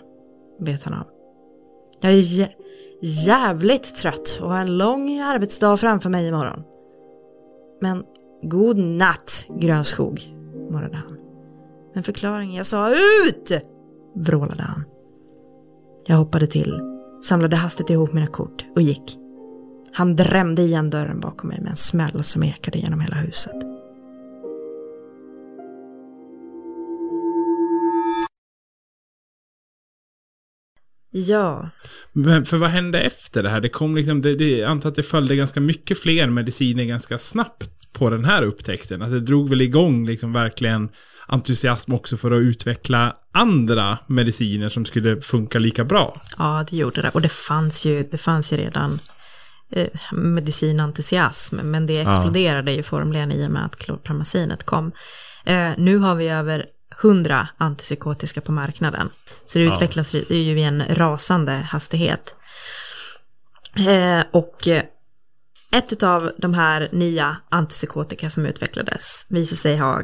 [0.61, 1.12] bet han av.
[2.03, 2.49] Jag är
[3.03, 6.63] jävligt trött och har en lång arbetsdag framför mig imorgon.
[7.81, 8.05] Men
[8.43, 10.35] god natt, Grönskog,
[10.71, 11.19] morrade han.
[11.95, 13.53] Men förklaringen jag sa ut,
[14.15, 14.85] vrålade han.
[16.07, 16.81] Jag hoppade till,
[17.25, 19.19] samlade hastigt ihop mina kort och gick.
[19.93, 23.57] Han drämde igen dörren bakom mig med en smäll som ekade genom hela huset.
[31.13, 31.71] Ja.
[32.13, 33.61] Men för vad hände efter det här?
[33.61, 37.19] Det kom liksom, det, det, jag antar att det följde ganska mycket fler mediciner ganska
[37.19, 39.03] snabbt på den här upptäckten.
[39.03, 40.89] Att det drog väl igång liksom verkligen
[41.27, 46.21] entusiasm också för att utveckla andra mediciner som skulle funka lika bra.
[46.39, 47.11] Ja, det gjorde det.
[47.11, 49.01] Och det fanns ju, det fanns ju redan
[49.71, 52.77] eh, medicinentusiasm, men det exploderade ja.
[52.77, 54.93] ju formligen i och med att klorpramazinet kom.
[55.45, 56.67] Eh, nu har vi över
[57.03, 59.11] 100 antipsykotiska på marknaden.
[59.47, 60.21] Så det utvecklas ja.
[60.29, 62.35] ju i en rasande hastighet.
[63.77, 64.83] Eh, och eh,
[65.73, 70.03] ett av de här nya antipsykotika som utvecklades visade sig ha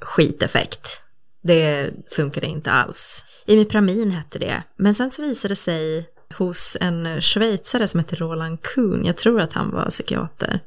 [0.00, 1.02] skiteffekt.
[1.42, 3.24] Det funkade inte alls.
[3.46, 8.62] Imipramin hette det, men sen så visade det sig hos en schweizare som heter Roland
[8.62, 10.60] Kuhn, jag tror att han var psykiater,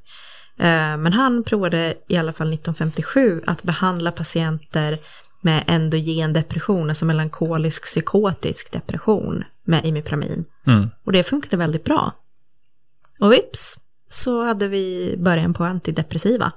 [0.59, 4.99] eh, men han provade i alla fall 1957 att behandla patienter
[5.43, 10.45] med endogen depression, alltså melankolisk psykotisk depression med imipramin.
[10.67, 10.89] Mm.
[11.03, 12.15] Och det funkade väldigt bra.
[13.19, 13.77] Och vips
[14.09, 16.51] så hade vi början på antidepressiva.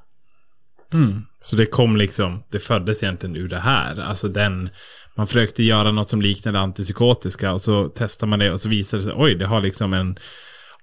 [0.93, 1.23] Mm.
[1.41, 4.01] Så det kom liksom, det föddes egentligen ur det här.
[4.01, 4.71] Alltså den,
[5.15, 8.99] man försökte göra något som liknade antipsykotiska och så testar man det och så visar
[8.99, 10.19] det sig, oj, det har liksom en,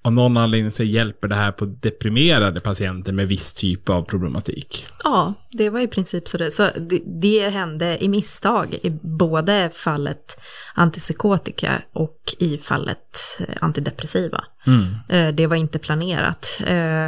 [0.06, 4.88] av någon anledning så hjälper det här på deprimerade patienter med viss typ av problematik.
[5.04, 9.70] Ja, det var i princip så det, så det, det hände i misstag i både
[9.74, 10.41] fallet
[10.74, 14.43] antipsykotika och i fallet antidepressiva.
[14.68, 14.95] Mm.
[15.10, 16.62] Eh, det var inte planerat.
[16.68, 17.08] Eh,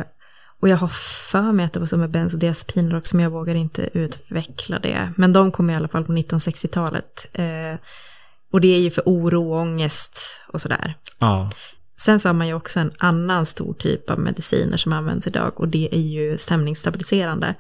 [0.60, 0.91] och jag har
[1.32, 5.12] för mig att det var så med bensodiazepiner också, men jag vågar inte utveckla det.
[5.18, 7.28] Men de kom i alla fall på 1960-talet.
[7.34, 7.80] Eh,
[8.52, 10.93] och det är ju för oro och ångest och sådär.
[11.20, 11.50] Ja.
[11.98, 15.60] Sen så har man ju också en annan stor typ av mediciner som används idag
[15.60, 17.56] och det är ju stämningsstabiliserande.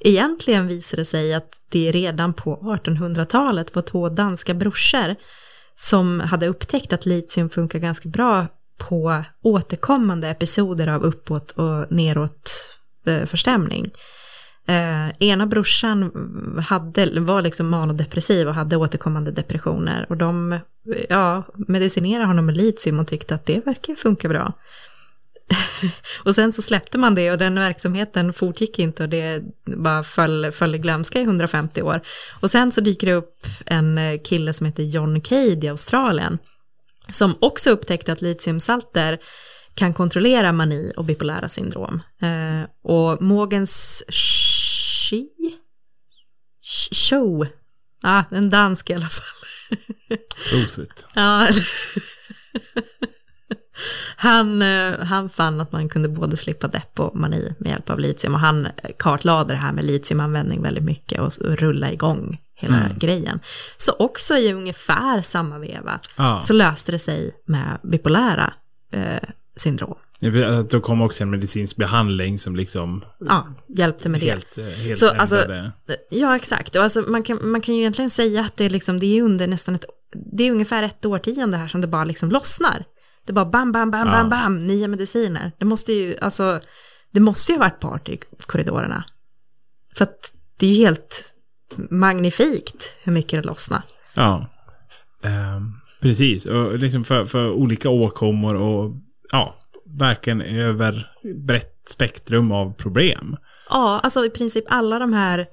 [0.00, 5.16] Egentligen visar det sig att det redan på 1800-talet var två danska brorsor
[5.74, 8.46] som hade upptäckt att litium funkar ganska bra
[8.78, 12.50] på återkommande episoder av uppåt och neråt
[13.06, 13.90] eh, förstämning.
[14.66, 16.10] Eh, ena brorsan
[16.66, 20.58] hade, var liksom manodepressiv och hade återkommande depressioner och de
[21.08, 24.52] ja, medicinera honom med litium och tyckte att det verkar funka bra.
[26.24, 30.52] och sen så släppte man det och den verksamheten fortgick inte och det bara föll,
[30.52, 32.00] föll i glömska i 150 år.
[32.40, 36.38] Och sen så dyker det upp en eh, kille som heter John Cade i Australien
[37.12, 39.18] som också upptäckte att litiumsalter
[39.74, 42.02] kan kontrollera mani och bipolära syndrom.
[42.22, 45.28] Eh, och Mogens Shi?
[46.92, 47.46] Show?
[48.02, 49.39] Ah, en dansk i alla fall.
[50.50, 51.06] Prosit.
[51.14, 51.48] ja.
[54.16, 57.98] han, eh, han fann att man kunde både slippa depp och mani med hjälp av
[57.98, 58.68] litium och han
[58.98, 62.98] kartlade det här med litiumanvändning väldigt mycket och rulla igång hela mm.
[62.98, 63.40] grejen.
[63.76, 66.40] Så också i ungefär samma veva ja.
[66.40, 68.52] så löste det sig med bipolära
[68.92, 69.98] eh, syndrom.
[70.70, 73.04] Då kom också en medicinsk behandling som liksom...
[73.18, 74.62] Ja, hjälpte med helt, det.
[74.62, 75.44] Helt så, alltså,
[76.10, 76.76] ja, exakt.
[76.76, 79.22] Och alltså, man, kan, man kan ju egentligen säga att det är, liksom, det är
[79.22, 79.84] under nästan ett...
[80.32, 82.84] Det är ungefär ett årtionde här som det bara liksom lossnar.
[83.26, 84.12] Det bara bam, bam, bam, ja.
[84.12, 85.52] bam, bam, nya mediciner.
[85.58, 86.60] Det måste ju, alltså,
[87.10, 89.04] det måste ju ha varit party i korridorerna.
[89.96, 91.34] För att det är ju helt
[91.90, 93.82] magnifikt hur mycket det lossnar.
[94.14, 94.46] Ja,
[95.22, 96.46] um, precis.
[96.46, 98.92] Och liksom för, för olika åkommor och
[99.32, 99.56] ja,
[99.98, 101.10] verkligen över
[101.46, 103.36] brett spektrum av problem.
[103.70, 105.46] Ja, alltså i princip alla de här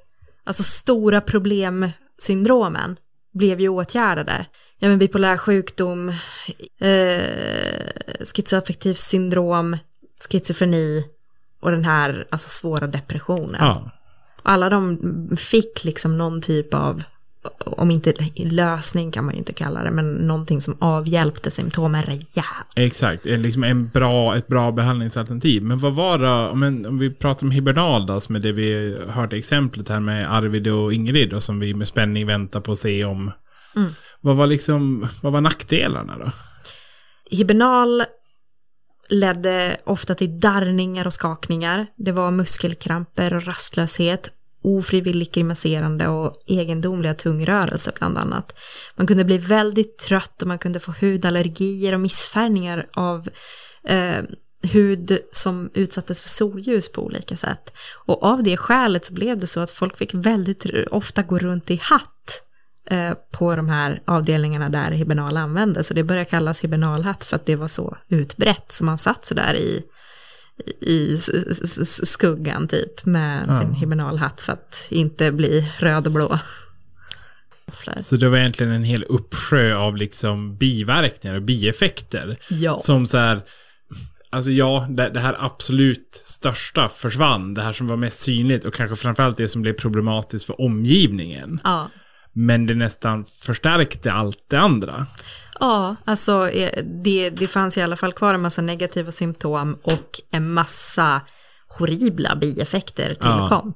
[0.44, 2.98] alltså stora problemsyndromen
[3.34, 4.46] blev ju åtgärdade.
[4.80, 6.10] Ja, men bipolär sjukdom,
[6.80, 7.22] eh,
[8.36, 9.78] schizoaffektivt syndrom,
[10.30, 11.04] schizofreni
[11.62, 13.66] och den här alltså svåra depressionen.
[13.66, 13.92] Ja.
[14.44, 15.00] Alla de
[15.38, 17.04] fick liksom någon typ av
[17.60, 22.68] om inte lösning kan man ju inte kalla det, men någonting som avhjälpte symptomen rejält.
[22.76, 25.64] Exakt, liksom en bra, ett bra behandlingsalternativ.
[25.64, 28.98] Men vad var det, om, om vi pratar om hibernal då, som är det vi
[29.08, 32.80] hörde exemplet här med Arvid och Ingrid och som vi med spänning väntar på att
[32.80, 33.32] se om.
[33.76, 33.90] Mm.
[34.22, 36.32] Vad var liksom, vad var nackdelarna då?
[37.30, 38.04] Hibernal
[39.10, 41.88] ledde ofta till darrningar och skakningar.
[41.98, 44.30] Det var muskelkramper och rastlöshet
[44.68, 48.60] ofrivilligt grimaserande och egendomliga tungrörelser bland annat.
[48.96, 53.28] Man kunde bli väldigt trött och man kunde få hudallergier och missfärgningar av
[53.84, 54.24] eh,
[54.62, 57.74] hud som utsattes för solljus på olika sätt.
[58.06, 61.72] Och av det skälet så blev det så att folk fick väldigt ofta gå runt
[61.72, 62.42] i hatt
[62.86, 65.90] eh, på de här avdelningarna där hibernal användes.
[65.90, 68.72] Och det började kallas hibernalhatt för att det var så utbrett.
[68.72, 69.84] Så man satt så där i
[70.82, 71.18] i
[71.84, 73.60] skuggan typ med ja.
[73.60, 76.40] sin hibernalhatt för att inte bli röd och blå.
[77.98, 82.38] Så det var egentligen en hel uppsjö av liksom biverkningar och bieffekter.
[82.50, 82.76] Ja.
[82.76, 83.42] Som så här,
[84.30, 87.54] alltså ja, det, det, här absolut största försvann.
[87.54, 91.60] Det här som var mest synligt och kanske framförallt det som blev problematiskt för omgivningen.
[91.64, 91.90] Ja.
[92.34, 95.06] Men det nästan förstärkte allt det andra.
[95.60, 100.22] Ja, alltså eh, det, det fanns i alla fall kvar en massa negativa symptom och
[100.32, 101.22] en massa
[101.68, 103.74] horribla bieffekter tillkom.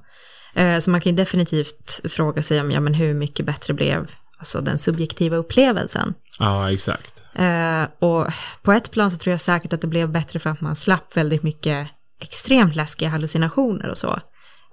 [0.53, 0.61] Ja.
[0.61, 4.11] Eh, så man kan ju definitivt fråga sig om ja, men hur mycket bättre blev
[4.37, 6.13] alltså, den subjektiva upplevelsen.
[6.39, 7.21] Ja, exakt.
[7.35, 8.27] Eh, och
[8.61, 11.17] på ett plan så tror jag säkert att det blev bättre för att man slapp
[11.17, 11.87] väldigt mycket
[12.19, 14.19] extremt läskiga hallucinationer och så.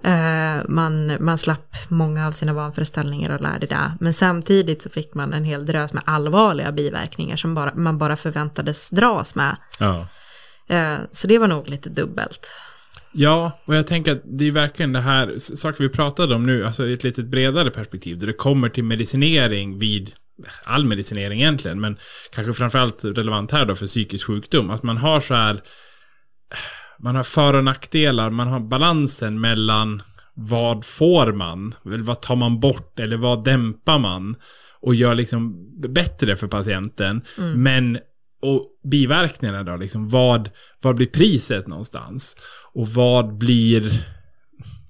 [0.06, 3.92] Uh, man, man slapp många av sina vanföreställningar och lärde det.
[4.00, 8.16] Men samtidigt så fick man en hel drös med allvarliga biverkningar som bara, man bara
[8.16, 9.56] förväntades dras med.
[9.78, 10.06] Ja.
[10.72, 12.50] Uh, så det var nog lite dubbelt.
[13.12, 16.66] Ja, och jag tänker att det är verkligen det här, saker vi pratade om nu,
[16.66, 20.12] alltså i ett lite bredare perspektiv, där det kommer till medicinering vid
[20.64, 21.96] all medicinering egentligen, men
[22.30, 25.60] kanske framförallt relevant här då för psykisk sjukdom, att man har så här
[26.98, 30.02] man har för och nackdelar, man har balansen mellan
[30.34, 34.36] vad får man, vad tar man bort eller vad dämpar man
[34.80, 37.22] och gör liksom bättre för patienten.
[37.38, 37.62] Mm.
[37.62, 37.98] Men
[38.42, 40.50] och biverkningarna då, liksom vad,
[40.82, 42.36] vad blir priset någonstans?
[42.72, 44.06] Och vad blir,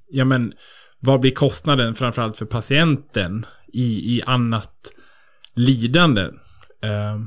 [0.09, 0.53] ja men,
[0.99, 4.93] vad blir kostnaden framförallt för patienten i, i annat
[5.55, 6.23] lidande?
[6.23, 7.25] Uh,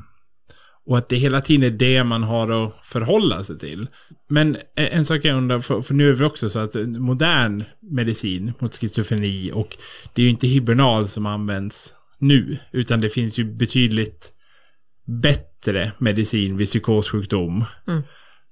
[0.86, 3.88] och att det hela tiden är det man har att förhålla sig till.
[4.28, 8.52] Men en sak jag undrar, för, för nu är det också så att modern medicin
[8.58, 9.76] mot schizofreni och
[10.14, 14.32] det är ju inte hibernal som används nu, utan det finns ju betydligt
[15.06, 17.64] bättre medicin vid psykossjukdom.
[17.88, 18.02] Mm.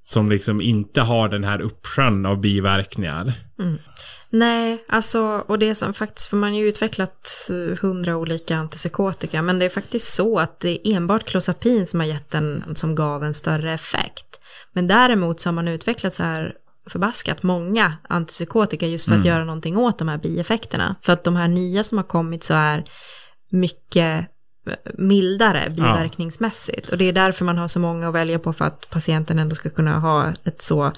[0.03, 3.33] Som liksom inte har den här uppsjön av biverkningar.
[4.33, 9.43] Nej, alltså, och det som faktiskt, för man har ju utvecklat eh, hundra olika antipsykotika,
[9.43, 12.95] men det är faktiskt så att det är enbart klozapin som har gett en, som
[12.95, 14.41] gav en större effekt.
[14.73, 16.55] Men däremot så har man utvecklat så här
[16.91, 20.97] förbaskat många antipsykotika just för att göra någonting åt de här bieffekterna.
[21.01, 22.85] För att de här nya som har kommit så är
[23.51, 24.27] mycket
[24.67, 26.89] eh, mildare biverkningsmässigt.
[26.91, 29.55] Och det är därför man har så många att välja på för att patienten ändå
[29.55, 30.93] ska kunna ha ett så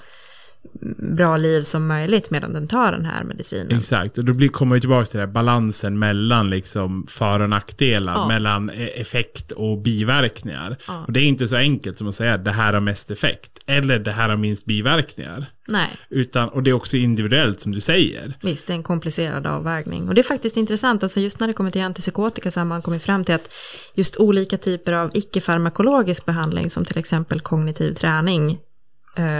[0.97, 3.77] bra liv som möjligt medan den tar den här medicinen.
[3.77, 7.49] Exakt, och då blir, kommer vi tillbaka till det här balansen mellan liksom för och
[7.49, 8.27] nackdelar, Ja.
[8.27, 10.77] mellan e- effekt och biverkningar.
[10.87, 11.03] Ja.
[11.07, 13.99] Och det är inte så enkelt som att säga det här har mest effekt, eller
[13.99, 15.45] det här har minst biverkningar.
[15.67, 18.37] Nej, Utan, och det är också individuellt som du säger.
[18.41, 20.07] visst, det är en komplicerad avvägning.
[20.07, 22.81] Och det är faktiskt intressant, alltså just när det kommer till antipsykotika så har man
[22.81, 23.49] kommit fram till att
[23.95, 28.59] just olika typer av icke-farmakologisk behandling, som till exempel kognitiv träning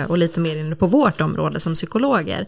[0.07, 2.47] och lite mer inne på vårt område som psykologer,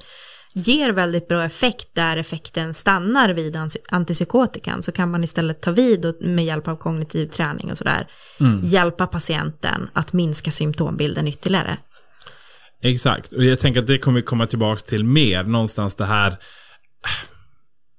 [0.54, 3.58] ger väldigt bra effekt där effekten stannar vid
[3.90, 4.84] antipsykotikan.
[4.84, 8.08] Så kan man istället ta vid och med hjälp av kognitiv träning och sådär
[8.64, 11.78] hjälpa patienten att minska symptombilden ytterligare.
[12.82, 16.38] Exakt, och jag tänker att det kommer vi komma tillbaka till mer, någonstans det här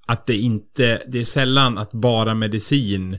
[0.07, 3.19] att det inte, det är sällan att bara medicin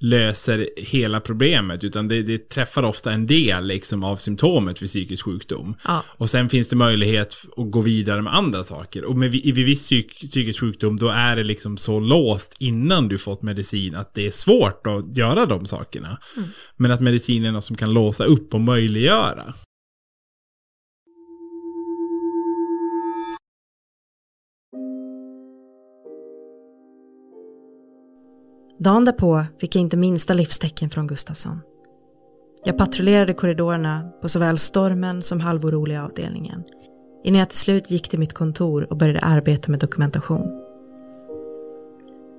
[0.00, 5.24] löser hela problemet, utan det, det träffar ofta en del liksom, av symptomet vid psykisk
[5.24, 5.74] sjukdom.
[5.84, 6.04] Ja.
[6.08, 9.04] Och sen finns det möjlighet att gå vidare med andra saker.
[9.04, 13.08] Och med, vi- vid viss psyk, psykisk sjukdom, då är det liksom så låst innan
[13.08, 16.18] du fått medicin att det är svårt att göra de sakerna.
[16.76, 19.54] Men att medicin är något som kan låsa upp och möjliggöra.
[28.78, 31.60] Dagen därpå fick jag inte minsta livstecken från Gustafsson.
[32.64, 36.64] Jag patrullerade korridorerna på såväl stormen som halvoroliga avdelningen.
[37.24, 40.60] Innan jag till slut gick till mitt kontor och började arbeta med dokumentation.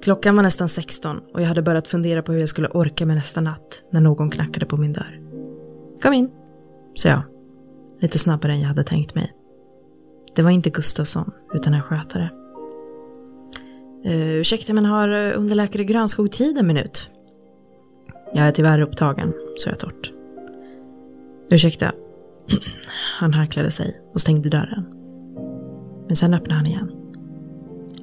[0.04, 3.16] Klockan var nästan 16 och jag hade börjat fundera på hur jag skulle orka med
[3.16, 5.22] nästa natt när någon knackade på min dörr.
[6.02, 6.32] Kom in,
[6.94, 7.22] sa jag.
[8.00, 9.34] Lite snabbare än jag hade tänkt mig.
[10.36, 12.30] Det var inte Gustafsson, utan en skötare.
[14.08, 17.10] Uh, ursäkta men har eh, underläkare Grönskog tid en minut?
[18.34, 20.12] Jag är tyvärr upptagen, sa jag torrt.
[21.50, 21.92] Ursäkta.
[23.20, 24.86] Han harklade sig och stängde dörren.
[26.08, 26.92] Men sen öppnade han igen.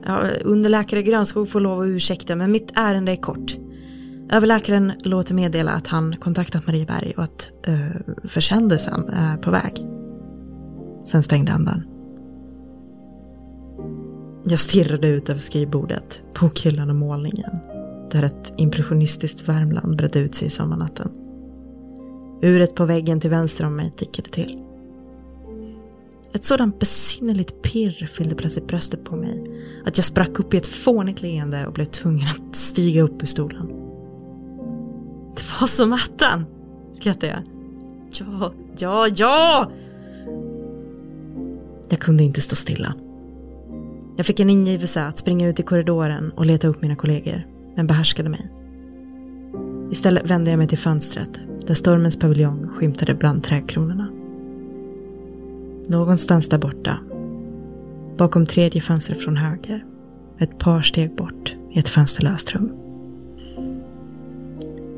[0.06, 3.56] Ja, underläkare Grönskog får lov att ursäkta men mitt ärende är kort.
[4.30, 9.86] Överläkaren låter meddela att han kontaktat Marieberg och att uh, försändelsen är på väg.
[11.04, 11.91] Sen stängde han dörren.
[14.44, 17.58] Jag stirrade ut över skrivbordet, bokhyllan och målningen.
[18.10, 21.10] Där ett impressionistiskt Värmland bredde ut sig i sommarnatten.
[22.42, 24.58] Uret på väggen till vänster om mig tickade till.
[26.32, 30.66] Ett sådant besynnerligt pirr fyllde plötsligt bröstet på mig att jag sprack upp i ett
[30.66, 33.66] fånigt leende och blev tvungen att stiga upp ur stolen.
[35.36, 36.44] Det var som attan,
[36.92, 37.42] skrattade jag.
[38.12, 39.70] Ja, ja, ja!
[41.88, 42.94] Jag kunde inte stå stilla.
[44.16, 47.86] Jag fick en ingivelse att springa ut i korridoren och leta upp mina kollegor, men
[47.86, 48.50] behärskade mig.
[49.90, 54.08] Istället vände jag mig till fönstret, där stormens paviljong skymtade bland trädkronorna.
[55.88, 56.98] Någonstans där borta,
[58.16, 59.84] bakom tredje fönstret från höger,
[60.38, 62.72] ett par steg bort i ett fönsterlöst rum.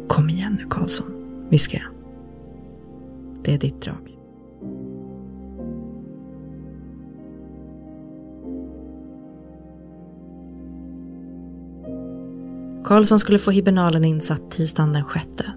[0.08, 1.06] Kom igen nu Karlsson,
[1.48, 1.92] viskade jag.
[3.44, 4.03] Det är ditt drag.
[12.84, 15.52] Karlsson skulle få hibernalen insatt tisdagen den sjätte.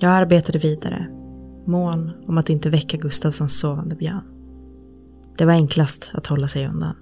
[0.00, 1.06] Jag arbetade vidare,
[1.66, 4.24] mån om att inte väcka Gustavssons sovande björn.
[5.38, 6.96] Det var enklast att hålla sig undan.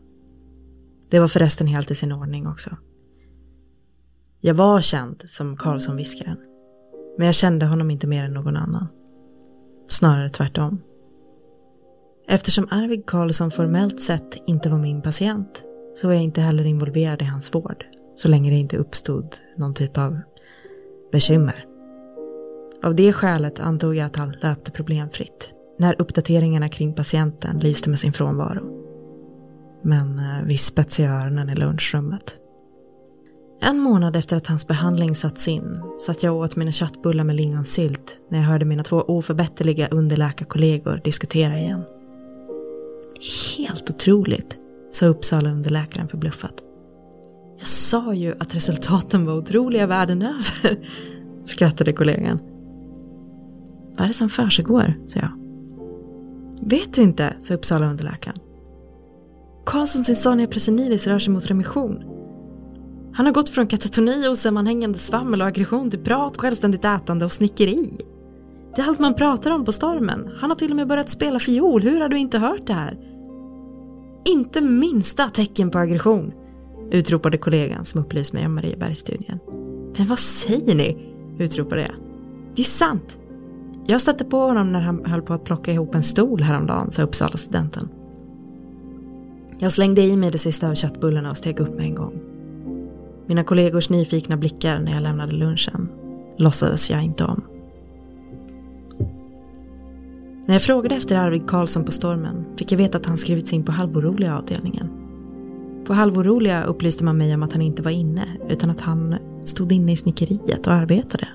[1.10, 2.70] Det var förresten helt i sin ordning också.
[4.40, 6.38] Jag var känd som Karlsson-viskaren.
[7.18, 8.86] Men jag kände honom inte mer än någon annan.
[9.88, 10.82] Snarare tvärtom.
[12.28, 15.64] Eftersom Arvid Karlsson formellt sett inte var min patient
[15.94, 19.74] så var jag inte heller involverad i hans vård så länge det inte uppstod någon
[19.74, 20.18] typ av
[21.12, 21.64] bekymmer.
[22.82, 27.98] Av det skälet antog jag att allt löpte problemfritt när uppdateringarna kring patienten lyste med
[27.98, 28.82] sin frånvaro.
[29.82, 32.36] Men eh, i öronen i lunchrummet.
[33.60, 37.36] En månad efter att hans behandling satts in satt jag och åt mina köttbullar med
[37.36, 41.84] lingonsylt när jag hörde mina två oförbätterliga underläkarkollegor diskutera igen.
[43.58, 44.58] Helt otroligt,
[44.90, 46.65] sa Uppsala underläkaren förbluffat.
[47.58, 50.86] Jag sa ju att resultaten var otroliga världen över,
[51.44, 52.38] skrattade kollegan.
[53.98, 54.94] Vad är det som försiggår?
[55.06, 55.32] sa jag.
[56.62, 58.36] Vet du inte, sa Uppsala underläkaren.
[59.66, 62.02] Karlssons insania presenidis rör sig mot remission.
[63.14, 67.32] Han har gått från katatoni och sammanhängande svammel och aggression till prat, självständigt ätande och
[67.32, 67.90] snickeri.
[68.74, 70.30] Det är allt man pratar om på stormen.
[70.40, 71.82] Han har till och med börjat spela fiol.
[71.82, 72.98] Hur har du inte hört det här?
[74.24, 76.32] Inte minsta tecken på aggression,
[76.90, 79.38] utropade kollegan som upplyst mig om Mariebergsstudien.
[79.98, 81.12] Men vad säger ni?
[81.38, 81.94] utropade jag.
[82.54, 83.18] Det är sant.
[83.86, 87.02] Jag stötte på honom när han höll på att plocka ihop en stol häromdagen, sa
[87.02, 87.88] Uppsala-studenten.
[89.58, 92.20] Jag slängde i mig det sista av köttbullarna och steg upp med en gång.
[93.26, 95.88] Mina kollegors nyfikna blickar när jag lämnade lunchen
[96.38, 97.42] låtsades jag inte om.
[100.46, 103.64] När jag frågade efter Arvid Karlsson på Stormen fick jag veta att han skrivits in
[103.64, 104.95] på halvoroliga avdelningen.
[105.86, 109.14] På halvoroliga upplyste man mig om att han inte var inne utan att han
[109.44, 111.28] stod inne i snickeriet och arbetade.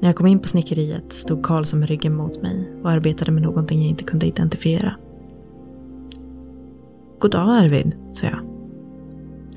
[0.00, 3.42] När jag kom in på snickeriet stod Karlsson med ryggen mot mig och arbetade med
[3.42, 4.92] någonting jag inte kunde identifiera.
[7.18, 8.38] God dag Arvid, sa jag.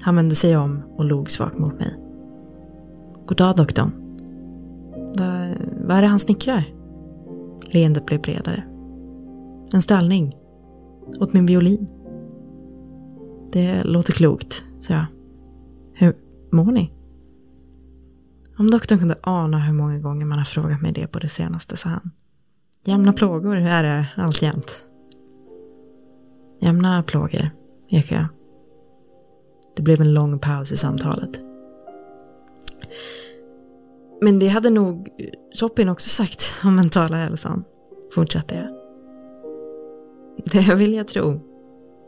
[0.01, 1.95] Han vände sig om och log svagt mot mig.
[3.25, 3.91] God dag doktorn.
[5.17, 5.47] Va,
[5.87, 6.63] vad är det han snickrar?
[7.61, 8.63] Leendet blev bredare.
[9.73, 10.35] En ställning.
[11.19, 11.87] Åt min violin.
[13.51, 15.05] Det låter klokt, sa jag.
[15.93, 16.15] Hur
[16.51, 16.91] mår ni?
[18.57, 21.77] Om doktorn kunde ana hur många gånger man har frågat mig det på det senaste,
[21.77, 22.11] sa han.
[22.85, 24.83] Jämna plågor är det alltjämt.
[26.59, 27.49] Jämna plågor,
[27.89, 28.27] ekade jag.
[29.75, 31.41] Det blev en lång paus i samtalet.
[34.21, 35.09] Men det hade nog
[35.59, 37.63] Chopin också sagt om mentala hälsan,
[38.15, 38.77] fortsatte jag.
[40.51, 41.39] Det vill jag tro,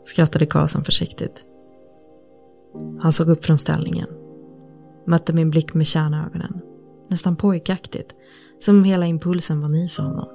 [0.04, 1.44] skrattade Karlsson försiktigt.
[3.00, 4.08] Han såg upp från ställningen.
[5.06, 6.60] Mötte min blick med kärnögonen.
[7.10, 8.14] Nästan pojkaktigt.
[8.60, 10.28] Som om hela impulsen var ny för honom.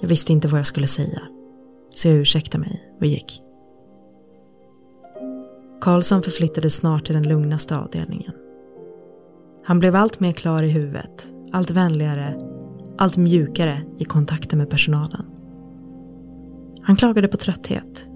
[0.00, 1.20] Jag visste inte vad jag skulle säga.
[1.90, 3.42] Så jag ursäktade mig och gick.
[5.80, 8.32] Karlsson förflyttades snart till den lugnaste avdelningen.
[9.64, 12.34] Han blev allt mer klar i huvudet, allt vänligare,
[12.98, 15.26] allt mjukare i kontakten med personalen.
[16.82, 18.08] Han klagade på trötthet,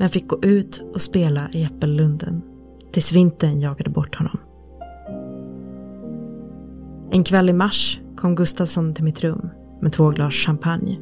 [0.00, 2.42] men fick gå ut och spela i Äppellunden
[2.92, 4.38] tills vintern jagade bort honom.
[7.10, 9.48] En kväll i mars kom Gustafsson till mitt rum
[9.80, 10.98] med två glas champagne.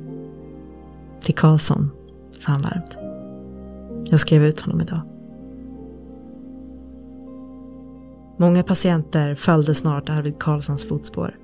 [1.21, 1.91] Till Karlsson,
[2.31, 2.99] sa han varmt.
[4.11, 5.01] Jag skrev ut honom idag.
[8.39, 11.37] Många patienter följde snart Arvid Karlssons fotspår.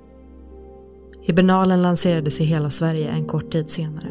[1.21, 4.09] Hibernalen lanserades i hela Sverige en kort tid senare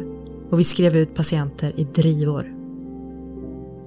[0.51, 2.54] och vi skrev ut patienter i drivor.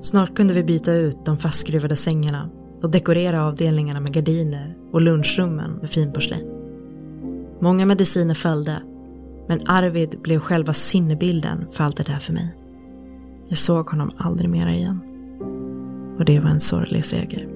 [0.01, 2.49] Snart kunde vi byta ut de fastskruvade sängarna
[2.81, 6.51] och dekorera avdelningarna med gardiner och lunchrummen med finporslin.
[7.59, 8.81] Många mediciner följde,
[9.47, 12.55] men Arvid blev själva sinnebilden för allt det där för mig.
[13.47, 15.01] Jag såg honom aldrig mera igen.
[16.17, 17.47] Och det var en sorglig seger.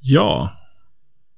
[0.00, 0.59] Ja.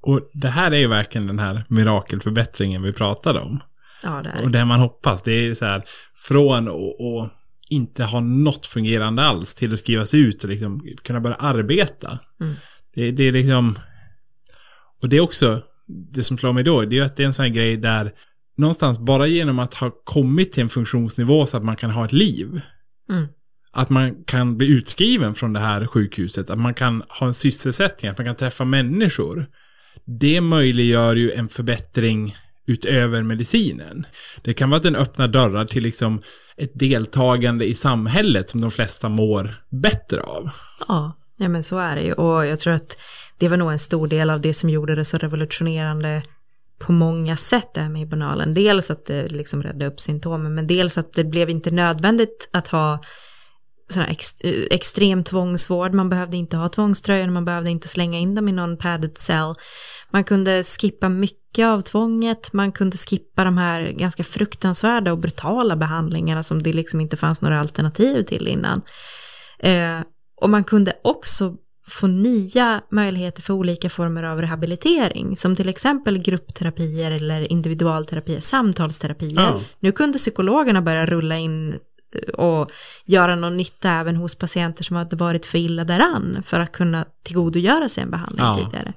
[0.02, 3.60] Och det här är ju verkligen den här mirakelförbättringen vi pratade om.
[4.02, 5.82] Ja, det är Och det man hoppas, det är så här
[6.28, 7.32] från att
[7.70, 12.18] inte ha något fungerande alls till att skrivas ut och liksom kunna börja arbeta.
[12.40, 12.54] Mm.
[12.94, 13.78] Det, det är liksom...
[15.02, 15.62] Och det är också,
[16.12, 17.76] det som slår mig då, det är ju att det är en sån här grej
[17.76, 18.12] där
[18.56, 22.12] någonstans bara genom att ha kommit till en funktionsnivå så att man kan ha ett
[22.12, 22.60] liv.
[23.10, 23.26] Mm.
[23.72, 28.10] Att man kan bli utskriven från det här sjukhuset, att man kan ha en sysselsättning,
[28.10, 29.46] att man kan träffa människor.
[30.04, 32.36] Det möjliggör ju en förbättring
[32.66, 34.06] utöver medicinen.
[34.42, 36.22] Det kan vara att den öppnar dörrar till liksom
[36.56, 40.50] ett deltagande i samhället som de flesta mår bättre av.
[40.88, 42.12] Ja, ja men så är det ju.
[42.12, 42.96] Och jag tror att
[43.38, 46.22] det var nog en stor del av det som gjorde det så revolutionerande
[46.78, 48.54] på många sätt det här med banalen.
[48.54, 52.68] Dels att det liksom räddade upp symptomen, men dels att det blev inte nödvändigt att
[52.68, 53.00] ha
[53.88, 54.34] sån ex,
[54.70, 55.94] extrem tvångsvård.
[55.94, 59.54] Man behövde inte ha tvångströjor, man behövde inte slänga in dem i någon padded cell.
[60.10, 65.76] Man kunde skippa mycket av tvånget, man kunde skippa de här ganska fruktansvärda och brutala
[65.76, 68.82] behandlingarna som det liksom inte fanns några alternativ till innan.
[69.58, 70.00] Eh,
[70.40, 71.56] och man kunde också
[71.88, 79.42] få nya möjligheter för olika former av rehabilitering, som till exempel gruppterapier eller individualterapier, samtalsterapier.
[79.42, 79.60] Ja.
[79.80, 81.78] Nu kunde psykologerna börja rulla in
[82.34, 82.70] och
[83.04, 87.04] göra någon nytta även hos patienter som hade varit för illa däran för att kunna
[87.22, 88.58] tillgodogöra sig en behandling Ja.
[88.58, 88.92] tidigare.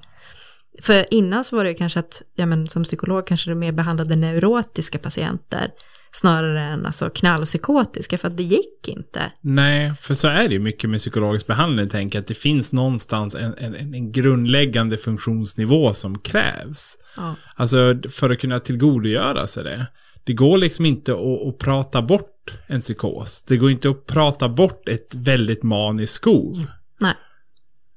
[0.82, 3.72] För innan så var det ju kanske att, ja men som psykolog kanske du mer
[3.72, 5.70] behandlade neurotiska patienter
[6.12, 9.32] snarare än alltså knallpsykotiska för att det gick inte.
[9.40, 11.88] Nej, för så är det ju mycket med psykologisk behandling.
[11.88, 16.98] Tänker att det finns någonstans en, en, en grundläggande funktionsnivå som krävs.
[17.16, 17.34] Ja.
[17.54, 19.86] Alltså för att kunna tillgodogöra sig det.
[20.26, 23.42] Det går liksom inte att, att prata bort en psykos.
[23.42, 26.64] Det går inte att prata bort ett väldigt maniskt skov.
[27.00, 27.14] Nej,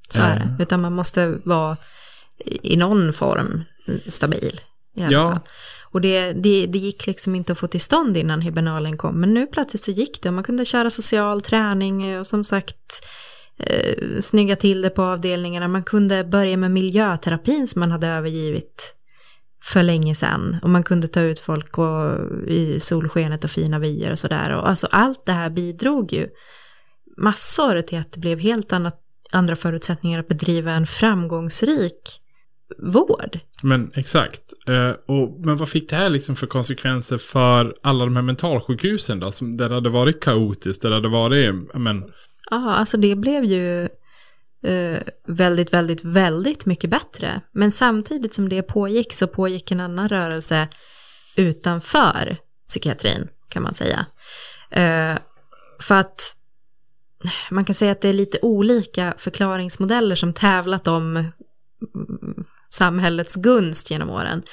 [0.09, 0.57] så är Eh.
[0.57, 0.63] det.
[0.63, 1.77] Utan man måste vara
[2.45, 3.63] i någon form
[4.07, 4.61] stabil.
[4.95, 5.31] Ja.
[5.31, 5.39] fall.
[5.91, 9.19] Och det, det, det gick liksom inte att få till stånd innan hibernalen kom.
[9.19, 10.31] Men nu plötsligt så gick det.
[10.31, 13.07] Man kunde köra social träning och som sagt
[13.57, 15.67] eh, snygga till det på avdelningarna.
[15.67, 18.95] Man kunde börja med miljöterapin som man hade övergivit
[19.61, 20.57] för länge sedan.
[20.61, 24.55] Och man kunde ta ut folk och, i solskenet och fina vyer och sådär.
[24.55, 26.27] Och alltså allt det här bidrog ju
[27.17, 28.99] massor till att det blev helt annat,
[29.31, 32.21] andra förutsättningar att bedriva en framgångsrik
[32.77, 33.39] vård.
[33.63, 34.41] Men exakt.
[34.67, 39.19] Eh, och, men vad fick det här liksom för konsekvenser för alla de här mentalsjukhusen
[39.19, 39.31] då?
[39.31, 42.03] Som, där det hade varit kaotiskt, där det hade varit, men,
[42.49, 43.89] Ja, alltså det blev ju
[44.63, 47.41] eh, väldigt, väldigt, väldigt mycket bättre.
[47.51, 50.67] Men samtidigt som det pågick så pågick en annan rörelse
[51.35, 52.37] utanför
[52.67, 54.05] psykiatrin kan man säga.
[54.71, 55.17] Eh,
[55.79, 56.35] för att
[57.49, 61.29] man kan säga att det är lite olika förklaringsmodeller som tävlat om mm,
[62.69, 64.43] samhällets gunst genom åren.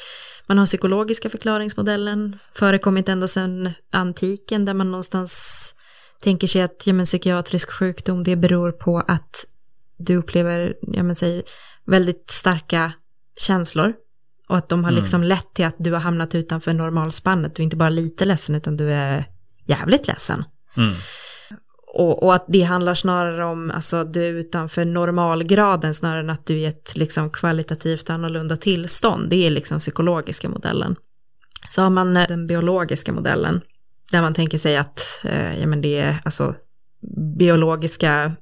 [0.46, 5.74] Man har psykologiska förklaringsmodellen, förekommit ända sedan antiken där man någonstans
[6.20, 9.44] tänker sig att ja, men, psykiatrisk sjukdom det beror på att
[9.96, 11.42] du upplever ja, men, säg,
[11.86, 12.92] väldigt starka
[13.36, 13.94] känslor
[14.48, 17.54] och att de har liksom lett till att du har hamnat utanför normalspannet.
[17.54, 19.24] Du är inte bara lite ledsen utan du är
[19.66, 20.44] jävligt ledsen.
[20.76, 20.94] mm.
[21.98, 26.46] Och, och att det handlar snarare om, alltså du är utanför normalgraden snarare än att
[26.46, 29.30] du är i ett liksom kvalitativt annorlunda tillstånd.
[29.30, 30.96] Det är liksom psykologiska modellen.
[31.68, 33.60] Så har man eh, den biologiska modellen,
[34.12, 36.54] där man tänker sig att, eh, ja men det är alltså
[37.38, 38.36] biologiska, mm,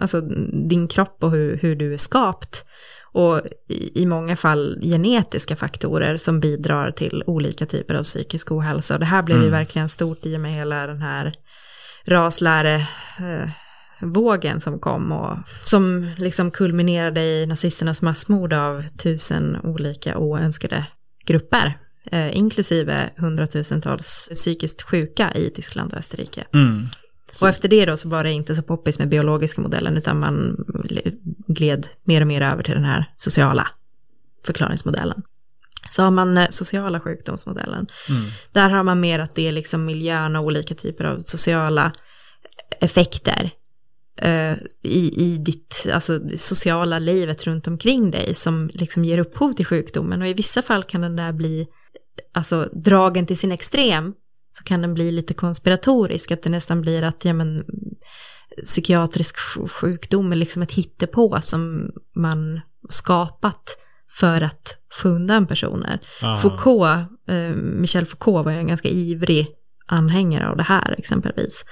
[0.00, 0.20] alltså
[0.68, 2.64] din kropp och hur, hur du är skapt.
[3.12, 8.94] Och i, i många fall genetiska faktorer som bidrar till olika typer av psykisk ohälsa.
[8.94, 11.34] Och det här blev ju verkligen stort i och med hela den här
[12.04, 20.84] rasläre-vågen som kom och som liksom kulminerade i nazisternas massmord av tusen olika oönskade
[21.26, 21.78] grupper,
[22.10, 26.44] eh, inklusive hundratusentals psykiskt sjuka i Tyskland och Österrike.
[26.54, 26.86] Mm.
[27.42, 30.56] Och efter det då så var det inte så poppis med biologiska modellen utan man
[31.46, 33.68] gled mer och mer över till den här sociala
[34.46, 35.22] förklaringsmodellen.
[35.90, 37.86] Så har man eh, sociala sjukdomsmodellen.
[38.52, 41.92] Där har man mer att det är liksom miljön och olika typer av sociala
[42.80, 43.50] effekter
[44.16, 44.52] eh,
[44.82, 49.66] i, i ditt alltså, det sociala livet runt omkring dig som liksom ger upphov till
[49.66, 50.22] sjukdomen.
[50.22, 51.66] Och i vissa fall kan den där bli
[52.34, 54.14] alltså, dragen till sin extrem
[54.58, 57.64] så kan den bli lite konspiratorisk, att det nästan blir att ja, men,
[58.64, 63.76] psykiatrisk sj- sjukdom är liksom ett hittepå som man skapat
[64.18, 65.98] för att få undan personer.
[66.22, 66.36] Ah.
[66.36, 69.46] Foucault, eh, Michel Foucault var ju en ganska ivrig
[69.86, 71.64] anhängare av det här exempelvis.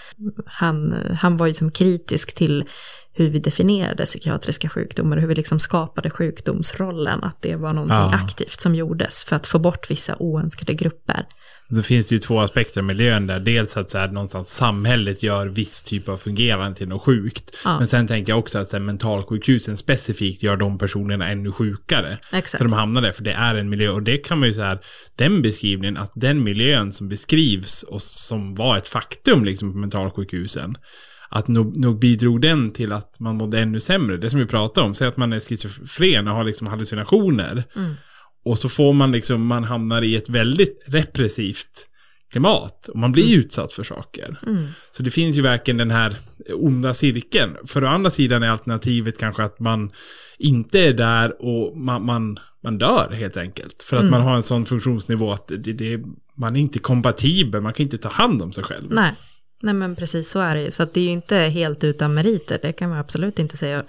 [0.47, 2.64] Han, han var ju som kritisk till
[3.12, 7.97] hur vi definierade psykiatriska sjukdomar och hur vi liksom skapade sjukdomsrollen, att det var någonting
[7.97, 8.14] Ja.
[8.14, 11.26] aktivt som gjordes för att få bort vissa oönskade grupper.
[11.69, 13.40] Då finns det ju två aspekter av miljön där.
[13.40, 17.57] Dels att så här, någonstans samhället gör viss typ av fungerande till något sjukt.
[17.65, 17.78] Ja.
[17.78, 22.19] Men sen tänker jag också att så här, mentalsjukhusen specifikt gör de personerna ännu sjukare.
[22.32, 22.62] Exakt.
[22.62, 23.90] Så de hamnar där, för det är en miljö.
[23.90, 24.78] Och det kan man ju så här,
[25.16, 30.77] den beskrivningen, att den miljön som beskrivs och som var ett faktum liksom på mentalsjukhusen,
[31.28, 34.16] att nog, nog bidrog den till att man mådde ännu sämre.
[34.16, 37.65] Det som vi pratade om, säg att man är schizofren och har liksom hallucinationer.
[38.47, 41.86] Och så får man liksom, man hamnar i ett väldigt repressivt
[42.31, 42.89] klimat.
[42.89, 44.36] Och man blir utsatt för saker.
[44.90, 46.16] Så det finns ju verkligen den här
[46.55, 47.56] onda cirkeln.
[47.66, 49.90] För å andra sidan är alternativet kanske att man
[50.39, 53.82] inte är där och man, man, man dör helt enkelt.
[53.82, 56.01] För att man har en sån funktionsnivå att det, det,
[56.36, 58.86] man är inte kompatibel, man kan inte ta hand om sig själv.
[58.90, 59.12] Nej.
[59.62, 60.70] Nej men precis så är det ju.
[60.70, 63.85] Så det är ju inte helt utan meriter, det kan man absolut inte säga.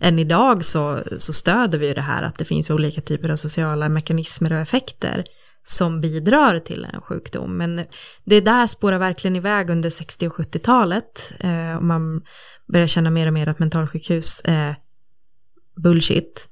[0.00, 3.88] Än idag så, så stöder vi det här att det finns olika typer av sociala
[3.88, 5.24] mekanismer och effekter
[5.62, 7.56] som bidrar till en sjukdom.
[7.56, 7.84] Men
[8.24, 11.32] det där spårar verkligen iväg under 60 och 70-talet.
[11.40, 12.20] Eh, och man
[12.72, 14.76] börjar känna mer och mer att mentalsjukhus är
[15.76, 16.48] bullshit.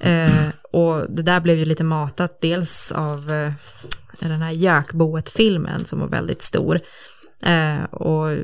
[0.00, 3.52] Eh, och det där blev ju lite matat dels av eh,
[4.20, 6.80] den här Jökboet-filmen som var väldigt stor.
[7.44, 8.36] Eh, och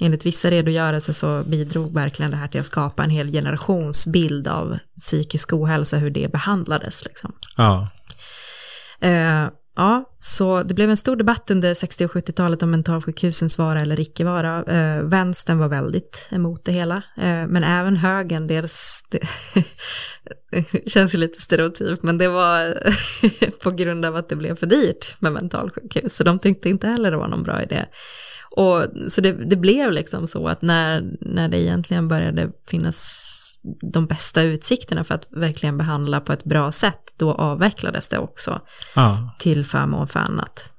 [0.00, 4.48] enligt vissa redogörelser så bidrog verkligen det här till att skapa en hel generations bild
[4.48, 7.04] av psykisk ohälsa, hur det behandlades.
[7.04, 7.32] Liksom.
[7.56, 7.88] Ja.
[9.00, 13.80] Eh, ja, så det blev en stor debatt under 60 och 70-talet om mentalsjukhusens vara
[13.80, 14.62] eller icke vara.
[14.62, 19.20] Eh, vänstern var väldigt emot det hela, eh, men även högern, dels, det
[20.90, 22.78] känns ju lite stereotypt, men det var
[23.62, 27.10] på grund av att det blev för dyrt med mentalsjukhus, så de tyckte inte heller
[27.10, 27.86] det var någon bra idé.
[28.56, 33.32] Och, så det, det blev liksom så att när, när det egentligen började finnas
[33.92, 38.60] de bästa utsikterna för att verkligen behandla på ett bra sätt, då avvecklades det också
[38.94, 40.72] ja, till förmån för annat.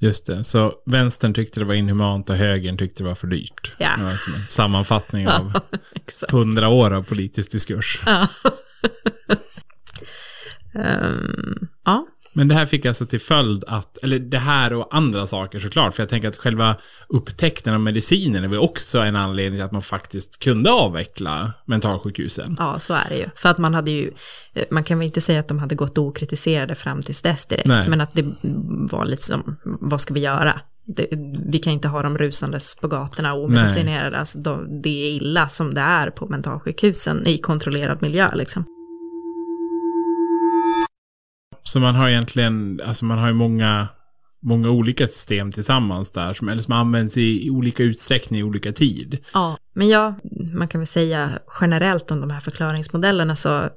[0.00, 0.44] just det.
[0.44, 3.72] Så vänstern tyckte det var inhumant och högern tyckte det var för dyrt.
[3.78, 3.90] Ja.
[3.98, 5.52] Det var som en sammanfattning av
[6.28, 8.02] hundra år av politisk diskurs.
[8.06, 8.28] Ja.
[10.72, 10.80] Ja,
[12.38, 15.94] Men det här fick alltså till följd att, eller det här och andra saker såklart,
[15.94, 16.76] för jag tänker att själva
[17.08, 22.56] upptäckten av medicinen är väl också en anledning till att man faktiskt kunde avveckla mentalsjukhusen.
[22.58, 23.26] ja, så är det ju.
[23.34, 24.10] För att man hade ju,
[24.54, 27.66] eh, man kan väl inte säga att de hade gått okritiserade fram tills dess direkt,
[27.66, 27.88] Nej.
[27.88, 28.24] men att det
[28.90, 30.60] var lite som, vad ska vi göra?
[30.86, 31.06] Det,
[31.46, 35.74] vi kan inte ha dem rusandes på gatorna omedicinerade, alltså, de, det är illa som
[35.74, 38.64] det är på mentalsjukhusen i kontrollerad miljö liksom.
[41.62, 43.88] Så man har egentligen, alltså man har ju många,
[44.42, 48.72] många olika system tillsammans där, som, eller som används i, i olika utsträckning i olika
[48.72, 49.18] tid.
[49.34, 50.14] Ja, men ja,
[50.54, 53.70] man kan väl säga generellt om de här förklaringsmodellerna så eh,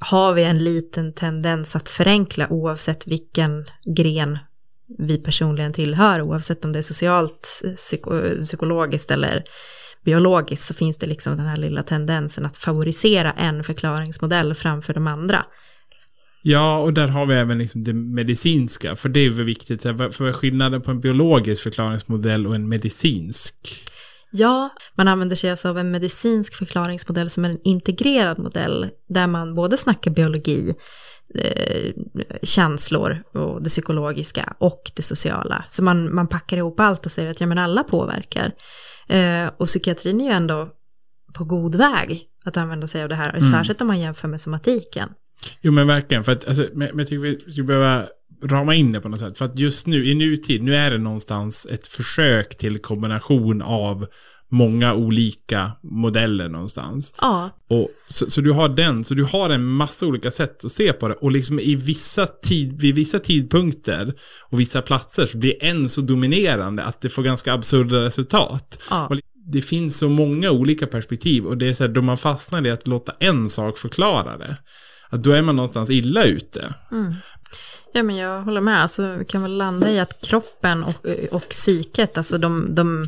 [0.00, 3.64] har vi en liten tendens att förenkla oavsett vilken
[3.96, 4.38] gren
[4.98, 9.44] vi personligen tillhör, oavsett om det är socialt, psyko, psykologiskt eller
[10.04, 15.06] biologiskt så finns det liksom den här lilla tendensen att favorisera en förklaringsmodell framför de
[15.06, 15.44] andra.
[16.42, 19.92] Ja, och där har vi även liksom det medicinska, för det är väl viktigt, för
[19.92, 23.54] vad är skillnaden på en biologisk förklaringsmodell och en medicinsk?
[24.32, 29.26] Ja, man använder sig alltså av en medicinsk förklaringsmodell som är en integrerad modell där
[29.26, 30.74] man både snackar biologi,
[31.34, 31.92] eh,
[32.42, 35.64] känslor och det psykologiska och det sociala.
[35.68, 38.52] Så man, man packar ihop allt och säger att ja, men alla påverkar.
[39.08, 40.68] Eh, och psykiatrin är ju ändå
[41.34, 45.08] på god väg att använda sig av det här, särskilt om man jämför med somatiken.
[45.60, 48.04] Jo men verkligen, för att alltså, men, men jag tycker vi skulle behöva
[48.44, 49.38] rama in det på något sätt.
[49.38, 54.06] För att just nu, i nutid, nu är det någonstans ett försök till kombination av
[54.52, 57.14] många olika modeller någonstans.
[57.20, 60.72] Ja, Och, så, så du har den, så du har en massa olika sätt att
[60.72, 61.14] se på det.
[61.14, 64.14] Och liksom i vissa tid, vid vissa tidpunkter
[64.50, 68.82] och vissa platser så blir en så dominerande att det får ganska absurda resultat.
[68.90, 69.06] Ja.
[69.06, 72.66] Och det finns så många olika perspektiv och det är så här, då man fastnar
[72.66, 74.56] i att låta en sak förklara det.
[75.10, 76.74] Att då är man någonstans illa ute.
[77.92, 78.82] Ja, men jag håller med.
[78.82, 83.06] Alltså, vi kan väl landa i att kroppen och, och psyket, alltså de, de,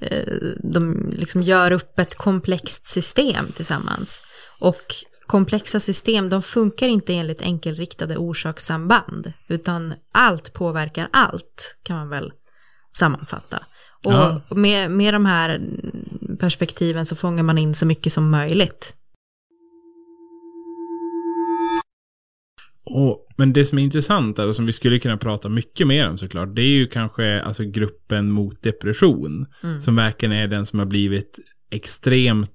[0.00, 4.22] eh, de liksom gör upp ett komplext system tillsammans.
[4.58, 4.94] Och
[5.26, 12.32] komplexa system, de funkar inte enligt enkelriktade orsakssamband, utan allt påverkar allt, kan man väl
[12.96, 13.58] sammanfatta.
[14.04, 14.40] Och Ja.
[14.50, 15.60] med, med de här
[16.40, 18.94] perspektiven så fångar man in så mycket som möjligt.
[22.90, 26.18] Och, men det som är intressant och som vi skulle kunna prata mycket mer om
[26.18, 29.46] såklart, det är ju kanske alltså gruppen mot depression.
[29.80, 31.38] Som verkligen är den som har blivit
[31.70, 32.50] extremt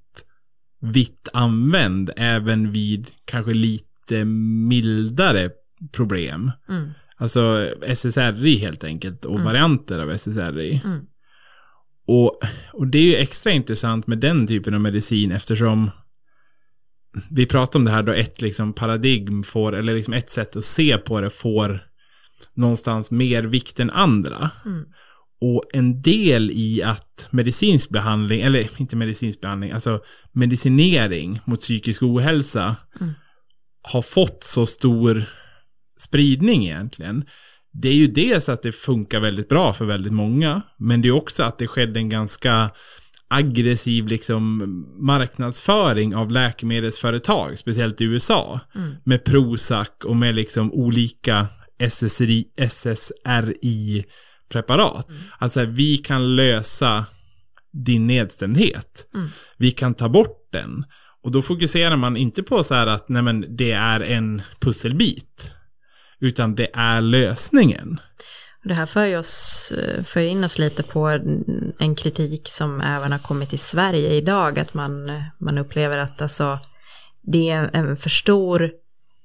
[0.81, 5.49] vitt använd även vid kanske lite mildare
[5.91, 6.51] problem.
[6.69, 6.89] Mm.
[7.17, 10.81] Alltså SSRI helt enkelt och varianter av SSRI.
[10.85, 10.99] Mm.
[12.07, 12.31] Och,
[12.73, 15.91] och det är ju extra intressant med den typen av medicin eftersom
[17.29, 20.65] vi pratar om det här då ett liksom paradigm får, eller liksom ett sätt att
[20.65, 21.85] se på det får
[22.53, 24.49] någonstans mer vikt än andra.
[24.65, 24.85] Mm.
[25.41, 29.99] Och en del i att medicinsk behandling, eller inte medicinsk behandling, alltså
[30.31, 33.13] medicinering mot psykisk ohälsa Mm.
[33.81, 35.25] har fått så stor
[35.97, 37.25] spridning egentligen.
[37.73, 41.11] Det är ju dels att det funkar väldigt bra för väldigt många, men det är
[41.11, 42.69] också att det skedde en ganska
[43.33, 44.57] aggressiv liksom
[44.99, 48.59] marknadsföring av läkemedelsföretag, speciellt i USA,
[49.03, 51.47] med Prozac och med liksom olika
[51.79, 55.07] SSRI, SSRI-preparat.
[55.37, 57.05] Alltså vi kan lösa
[57.73, 59.07] din nedstämdhet.
[59.57, 60.85] Vi kan ta bort den.
[61.23, 65.51] Och då fokuserar man inte på så här att nej men, det är en pusselbit.
[66.19, 67.99] Utan det är lösningen.
[68.63, 71.07] Det här för, ju oss, eh, för in oss lite på
[71.79, 76.59] en kritik som även har kommit i Sverige idag, att man, man upplever att alltså,
[77.21, 78.71] det är en för stor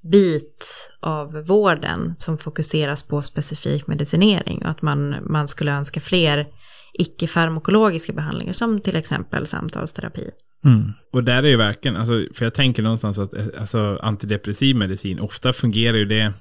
[0.02, 6.46] bit av vården som fokuseras på specifik medicinering och att man, man skulle önska fler
[6.92, 10.30] icke-farmakologiska behandlingar som till exempel samtalsterapi.
[10.64, 10.92] Mm.
[11.12, 15.20] Och där är ju verkligen, alltså, för jag tänker någonstans att eh, alltså, antidepressiv medicin,
[15.20, 16.32] ofta fungerar ju det,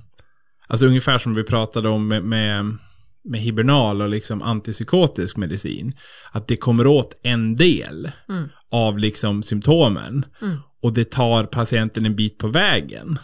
[0.68, 2.78] alltså ungefär som vi pratade om med, med,
[3.27, 5.93] med hibernal och liksom antipsykotisk medicin,
[6.31, 8.49] att det kommer åt en del mm.
[8.71, 10.57] av liksom symptomen mm.
[10.81, 13.19] och det tar patienten en bit på vägen.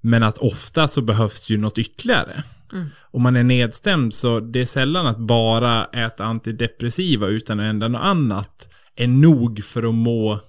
[0.00, 2.42] Men att ofta så behövs ju något ytterligare.
[2.72, 2.86] Mm.
[3.10, 7.88] Om man är nedstämd så det är sällan att bara äta antidepressiva utan att ändra
[7.88, 10.40] något annat är nog för att må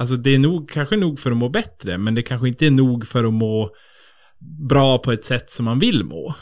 [0.00, 2.70] Alltså det är nog, kanske nog för att må bättre, men det kanske inte är
[2.70, 3.70] nog för att må
[4.68, 6.34] bra på ett sätt som man vill må.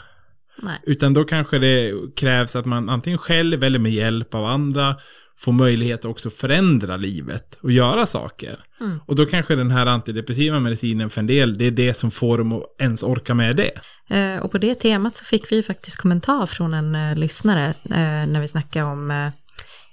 [0.61, 0.79] Nej.
[0.83, 4.95] Utan då kanske det krävs att man antingen själv eller med hjälp av andra
[5.39, 8.59] får möjlighet att också förändra livet och göra saker.
[8.81, 8.99] Mm.
[9.05, 12.37] Och då kanske den här antidepressiva medicinen för en del, det är det som får
[12.37, 13.71] dem att ens orka med det.
[14.15, 18.27] Eh, och på det temat så fick vi faktiskt kommentar från en eh, lyssnare eh,
[18.27, 19.29] när vi snackade om eh,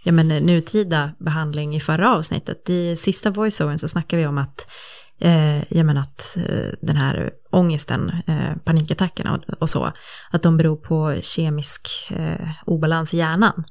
[0.05, 2.71] ja, men, eh, nutida behandling i förra avsnittet.
[2.71, 4.71] I sista voiceovern så snackar vi om att
[5.19, 6.37] eh, jag menar att
[6.81, 9.93] den här ångesten, eh, panikattackerna och, och, så,
[10.31, 13.65] att de beror på kemisk eh, obalans i hjärnan.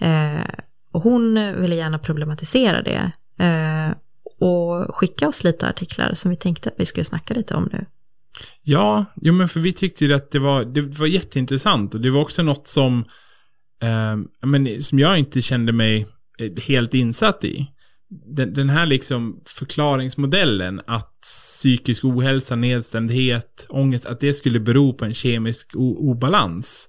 [0.00, 0.54] Eh,
[0.92, 3.12] och hon ville gärna problematisera det
[3.44, 3.96] eh,
[4.40, 7.86] och skicka oss lite artiklar som vi tänkte att vi skulle snacka lite om nu.
[8.62, 12.10] Ja, jo men för vi tyckte ju att det var, det var jätteintressant och det
[12.10, 13.04] var också något som,
[13.82, 16.06] eh, men, som jag inte kände mig
[16.38, 17.66] eh, helt insatt i.
[18.10, 25.04] Den, den, här liksom förklaringsmodellen att psykisk ohälsa, nedstämdhet, ångest, att det skulle bero på
[25.04, 26.88] en kemisk obalans.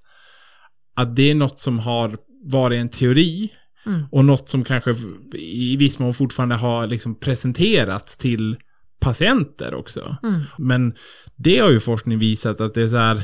[0.96, 3.52] Att det är något som har varit en teori
[3.86, 4.04] Mm.
[4.12, 4.96] Och något som kanske
[5.36, 8.58] i viss mån fortfarande har liksom presenterats till
[9.00, 10.18] patienter också.
[10.24, 10.42] Mm.
[10.58, 10.94] Men
[11.36, 13.24] det har ju forskning visat att det är så här,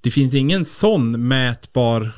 [0.00, 2.12] det finns ingen sån mätbar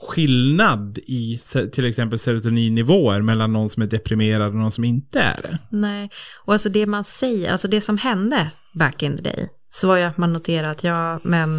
[0.00, 1.38] skillnad i
[1.72, 5.58] till exempel serotoninnivåer mellan någon som är deprimerad och någon som inte är det.
[5.68, 6.10] Nej,
[6.44, 9.96] och alltså det man säger, alltså det som hände back in the day, så var
[9.96, 11.58] ju att man noterade att ja, men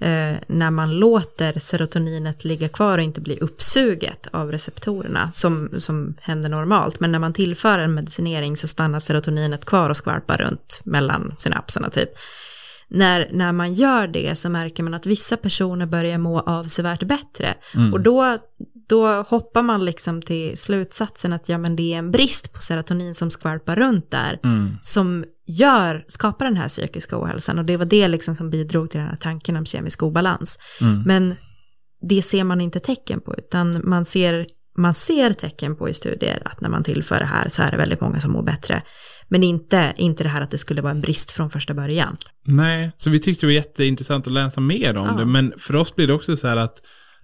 [0.00, 6.14] eh, när man låter serotoninet ligga kvar och inte bli uppsuget av receptorerna som, som
[6.20, 7.00] händer normalt.
[7.00, 11.90] Men när man tillför en medicinering så stannar serotoninet kvar och skvalpar runt mellan synapserna
[11.90, 12.10] typ.
[12.90, 17.54] När, när man gör det så märker man att vissa personer börjar må avsevärt bättre.
[17.74, 17.92] Mm.
[17.92, 18.38] Och då,
[18.88, 23.14] då hoppar man liksom till slutsatsen att ja, men det är en brist på serotonin
[23.14, 24.40] som skvalpar runt där.
[24.44, 24.76] Mm.
[24.82, 27.58] Som gör, skapar den här psykiska ohälsan.
[27.58, 30.58] Och det var det liksom som bidrog till den här tanken om kemisk obalans.
[30.80, 31.02] Mm.
[31.06, 31.34] Men
[32.08, 34.46] det ser man inte tecken på, utan man ser,
[34.76, 37.76] man ser tecken på i studier att när man tillför det här så är det
[37.76, 38.82] väldigt många som mår bättre.
[39.30, 42.16] Men inte, inte det här att det skulle vara en brist från första början.
[42.44, 45.14] Nej, så vi tyckte det var jätteintressant att läsa mer om ja.
[45.14, 45.26] det.
[45.26, 46.78] Men för oss blir det också så här att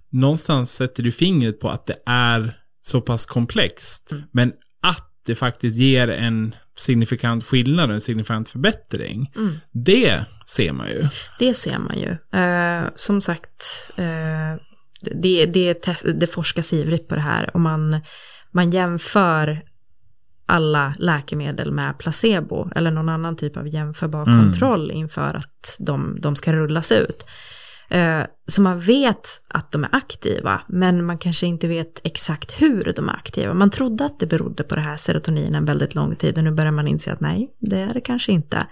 [0.09, 4.11] någonstans sätter du fingret på att det är så pass komplext.
[4.11, 4.23] Mm.
[4.31, 9.31] Men att det faktiskt ger en signifikant skillnad och en signifikant förbättring.
[9.35, 9.57] Mm.
[9.71, 11.03] Det ser man ju.
[11.39, 12.09] Det ser man ju.
[12.39, 14.61] Uh, som sagt, uh,
[15.01, 18.01] det, det, det forskas ivrigt på det här och man,
[18.51, 19.61] man jämför
[20.47, 24.39] alla läkemedel med placebo eller någon annan typ av jämförbar mm.
[24.39, 27.25] kontroll inför att de, de ska rullas ut.
[27.89, 32.93] Eh, så man vet att de är aktiva, men man kanske inte vet exakt hur
[32.95, 33.53] de är aktiva.
[33.53, 36.51] Man trodde att det berodde på det här serotonin en väldigt lång tid och nu
[36.51, 38.67] börjar man inse att nej, det är det kanske inte.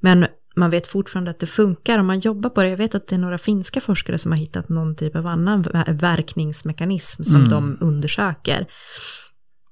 [0.00, 0.26] Men
[0.56, 2.68] man vet fortfarande att det funkar och man jobbar på det.
[2.68, 5.66] Jag vet att det är några finska forskare som har hittat någon typ av annan
[5.86, 7.50] verkningsmekanism som mm.
[7.50, 8.66] de undersöker.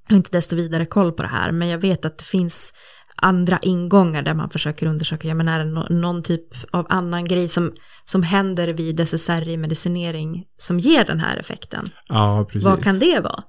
[0.09, 2.72] Jag har inte desto vidare koll på det här, men jag vet att det finns
[3.16, 7.48] andra ingångar där man försöker undersöka, ja men är det någon typ av annan grej
[7.48, 7.72] som,
[8.05, 11.90] som händer vid SSRI-medicinering som ger den här effekten?
[12.09, 12.64] Ja, precis.
[12.64, 13.43] Vad kan det vara?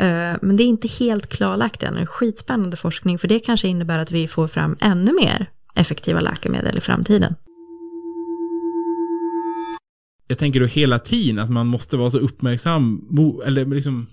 [0.00, 3.98] Uh, men det är inte helt klarlagt än, en skitspännande forskning, för det kanske innebär
[3.98, 7.34] att vi får fram ännu mer effektiva läkemedel i framtiden.
[10.28, 13.08] Jag tänker då hela tiden att man måste vara så uppmärksam,
[13.46, 14.06] eller liksom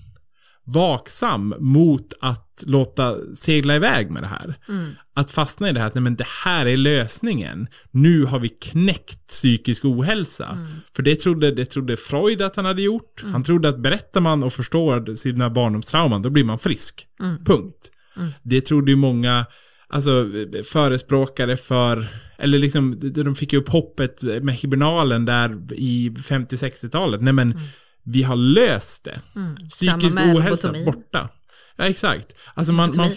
[0.66, 4.56] vaksam mot att låta segla iväg med det här.
[4.70, 4.92] Mm.
[5.14, 7.68] Att fastna i det här att nej, men det här är lösningen.
[7.92, 10.50] Nu har vi knäckt psykisk ohälsa.
[10.52, 10.68] Mm.
[10.96, 13.22] För det trodde, det trodde Freud att han hade gjort.
[13.22, 13.34] Mm.
[13.34, 17.08] Han trodde att berättar man och förstår sina barndomstrauman, då blir man frisk.
[17.20, 17.46] Mm.
[17.46, 17.92] Punkt.
[18.18, 18.30] Mm.
[18.44, 19.46] Det trodde ju många
[19.88, 20.30] alltså,
[20.64, 22.08] förespråkare för,
[22.38, 27.22] eller liksom, de fick ju upp hoppet med hibernalen där i 50-60-talet.
[27.22, 27.64] Nej men, mm
[28.04, 29.20] vi har löst det.
[29.36, 29.70] Mm.
[29.70, 31.30] Psykisk ohälsa borta.
[31.76, 32.34] Ja, exakt.
[32.54, 33.12] Alltså man, man,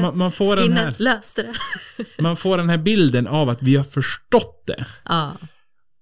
[0.00, 1.54] man, man, får den här, löste det.
[2.22, 4.86] man får den här bilden av att vi har förstått det.
[5.04, 5.36] ja,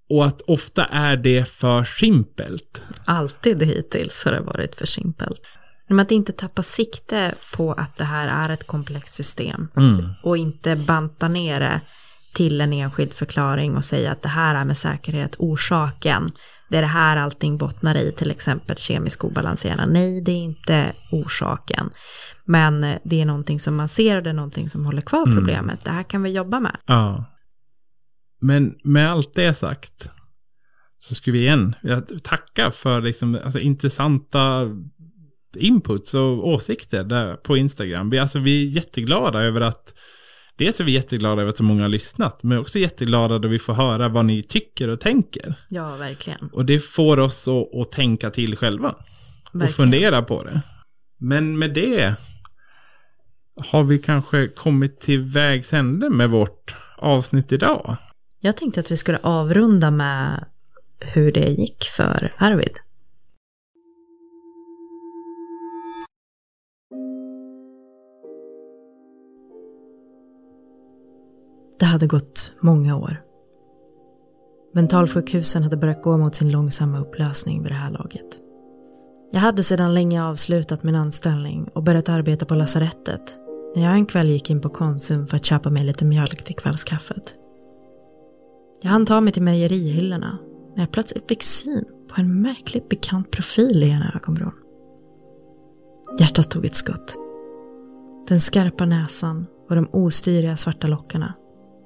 [0.09, 2.83] Och att ofta är det för simpelt.
[3.05, 5.41] alltid hittills har det varit för simpelt.
[5.89, 9.69] Men att inte tappa sikte på att det här är ett komplext system.
[10.23, 11.81] Och inte banta ner det
[12.35, 16.31] till en enskild förklaring och säga att det här är med säkerhet orsaken.
[16.71, 19.87] Det är det här allting bottnar i, till exempel kemisk obalanserande.
[19.87, 21.91] Nej, det är inte orsaken.
[22.45, 25.33] Men eh, det är någonting som man ser och det är någonting som håller kvar
[25.33, 25.85] problemet.
[25.85, 26.77] Det här kan vi jobba med.
[26.87, 27.25] Ja.
[28.41, 30.11] Men med allt det sagt
[30.99, 31.75] så skulle vi igen
[32.23, 34.69] tacka för liksom, alltså, intressanta
[35.57, 38.11] inputs och åsikter där på Instagram.
[38.11, 39.95] Vi, alltså, vi är jätteglada över att
[40.61, 43.59] Dels är vi jätteglada över att så många har lyssnat, men också jätteglada då vi
[43.59, 45.55] får höra vad ni tycker och tänker.
[45.69, 46.51] Ja, verkligen.
[46.53, 48.89] Och det får oss att, att tänka till själva.
[48.89, 49.73] Och Verkligen.
[49.73, 50.61] fundera på det.
[51.19, 52.15] Men med det
[53.71, 57.97] har vi kanske kommit till vägs ände med vårt avsnitt idag.
[58.41, 60.45] Jag tänkte att vi skulle avrunda med
[60.99, 62.79] hur det gick för Arvid.
[71.81, 73.23] Det hade gått många år.
[74.75, 78.39] Mentalsjukhusen hade börjat gå mot sin långsamma upplösning vid det här laget.
[79.31, 83.37] Jag hade sedan länge avslutat min anställning och börjat arbeta på lasarettet
[83.77, 86.57] när jag en kväll gick in på Konsum för att köpa mig lite mjölk till
[86.57, 87.35] kvällskaffet.
[88.83, 90.39] Jag hann ta mig till mejerihyllorna
[90.75, 94.53] när jag plötsligt fick syn på en märkligt bekant profil i ena ögonvrån.
[96.19, 97.17] Hjärtat tog ett skutt.
[98.29, 101.35] Den skarpa näsan och de ostyriga svarta lockarna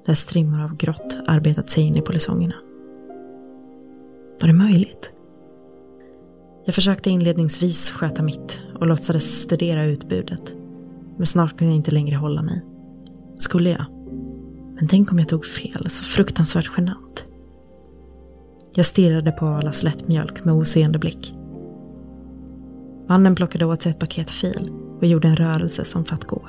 [0.05, 2.55] där strimmor av grått arbetat sig in i polisongerna.
[4.41, 5.11] Var det möjligt?
[6.65, 10.55] Jag försökte inledningsvis sköta mitt och låtsades studera utbudet.
[11.17, 12.61] Men snart kunde jag inte längre hålla mig.
[13.39, 13.85] Skulle jag?
[14.75, 17.25] Men tänk om jag tog fel, så fruktansvärt genant.
[18.75, 21.35] Jag stirrade på Arlas lättmjölk med oseende blick.
[23.07, 26.47] Mannen plockade åt sig ett paket fil och gjorde en rörelse som för att gå.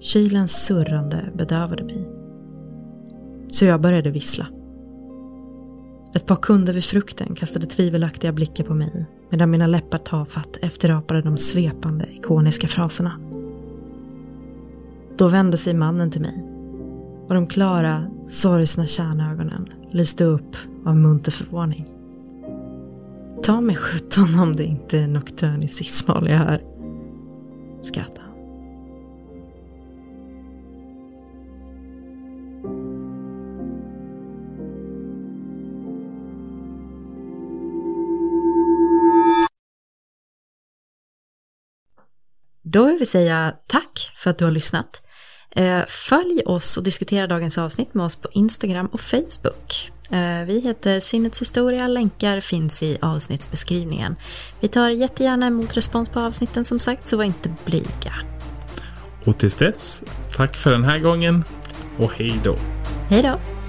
[0.00, 2.19] Kylens surrande bedövade mig.
[3.50, 4.46] Så jag började vissla.
[6.14, 11.22] Ett par kunder vid frukten kastade tvivelaktiga blickar på mig medan mina läppar tafatt efterapade
[11.22, 13.20] de svepande ikoniska fraserna.
[15.16, 16.44] Då vände sig mannen till mig
[17.28, 21.86] och de klara, sorgsna kärnögonen lyste upp av munter förvåning.
[23.42, 25.68] Ta mig sjutton om det inte är Nocturne
[26.28, 26.62] jag hör.
[27.82, 28.29] Skrattade
[42.72, 45.02] Då vill vi säga tack för att du har lyssnat.
[45.56, 49.90] Eh, Följ oss och diskutera dagens avsnitt med oss på Instagram och Facebook.
[50.10, 54.16] Eh, Vi heter Sinnets historia, länkar finns i avsnittsbeskrivningen.
[54.60, 58.14] Vi tar jättegärna emot respons på avsnitten som sagt, så var inte blyga.
[59.24, 60.02] Och tills dess,
[60.36, 61.44] tack för den här gången
[61.98, 62.56] och hej då.
[63.08, 63.59] Hej då!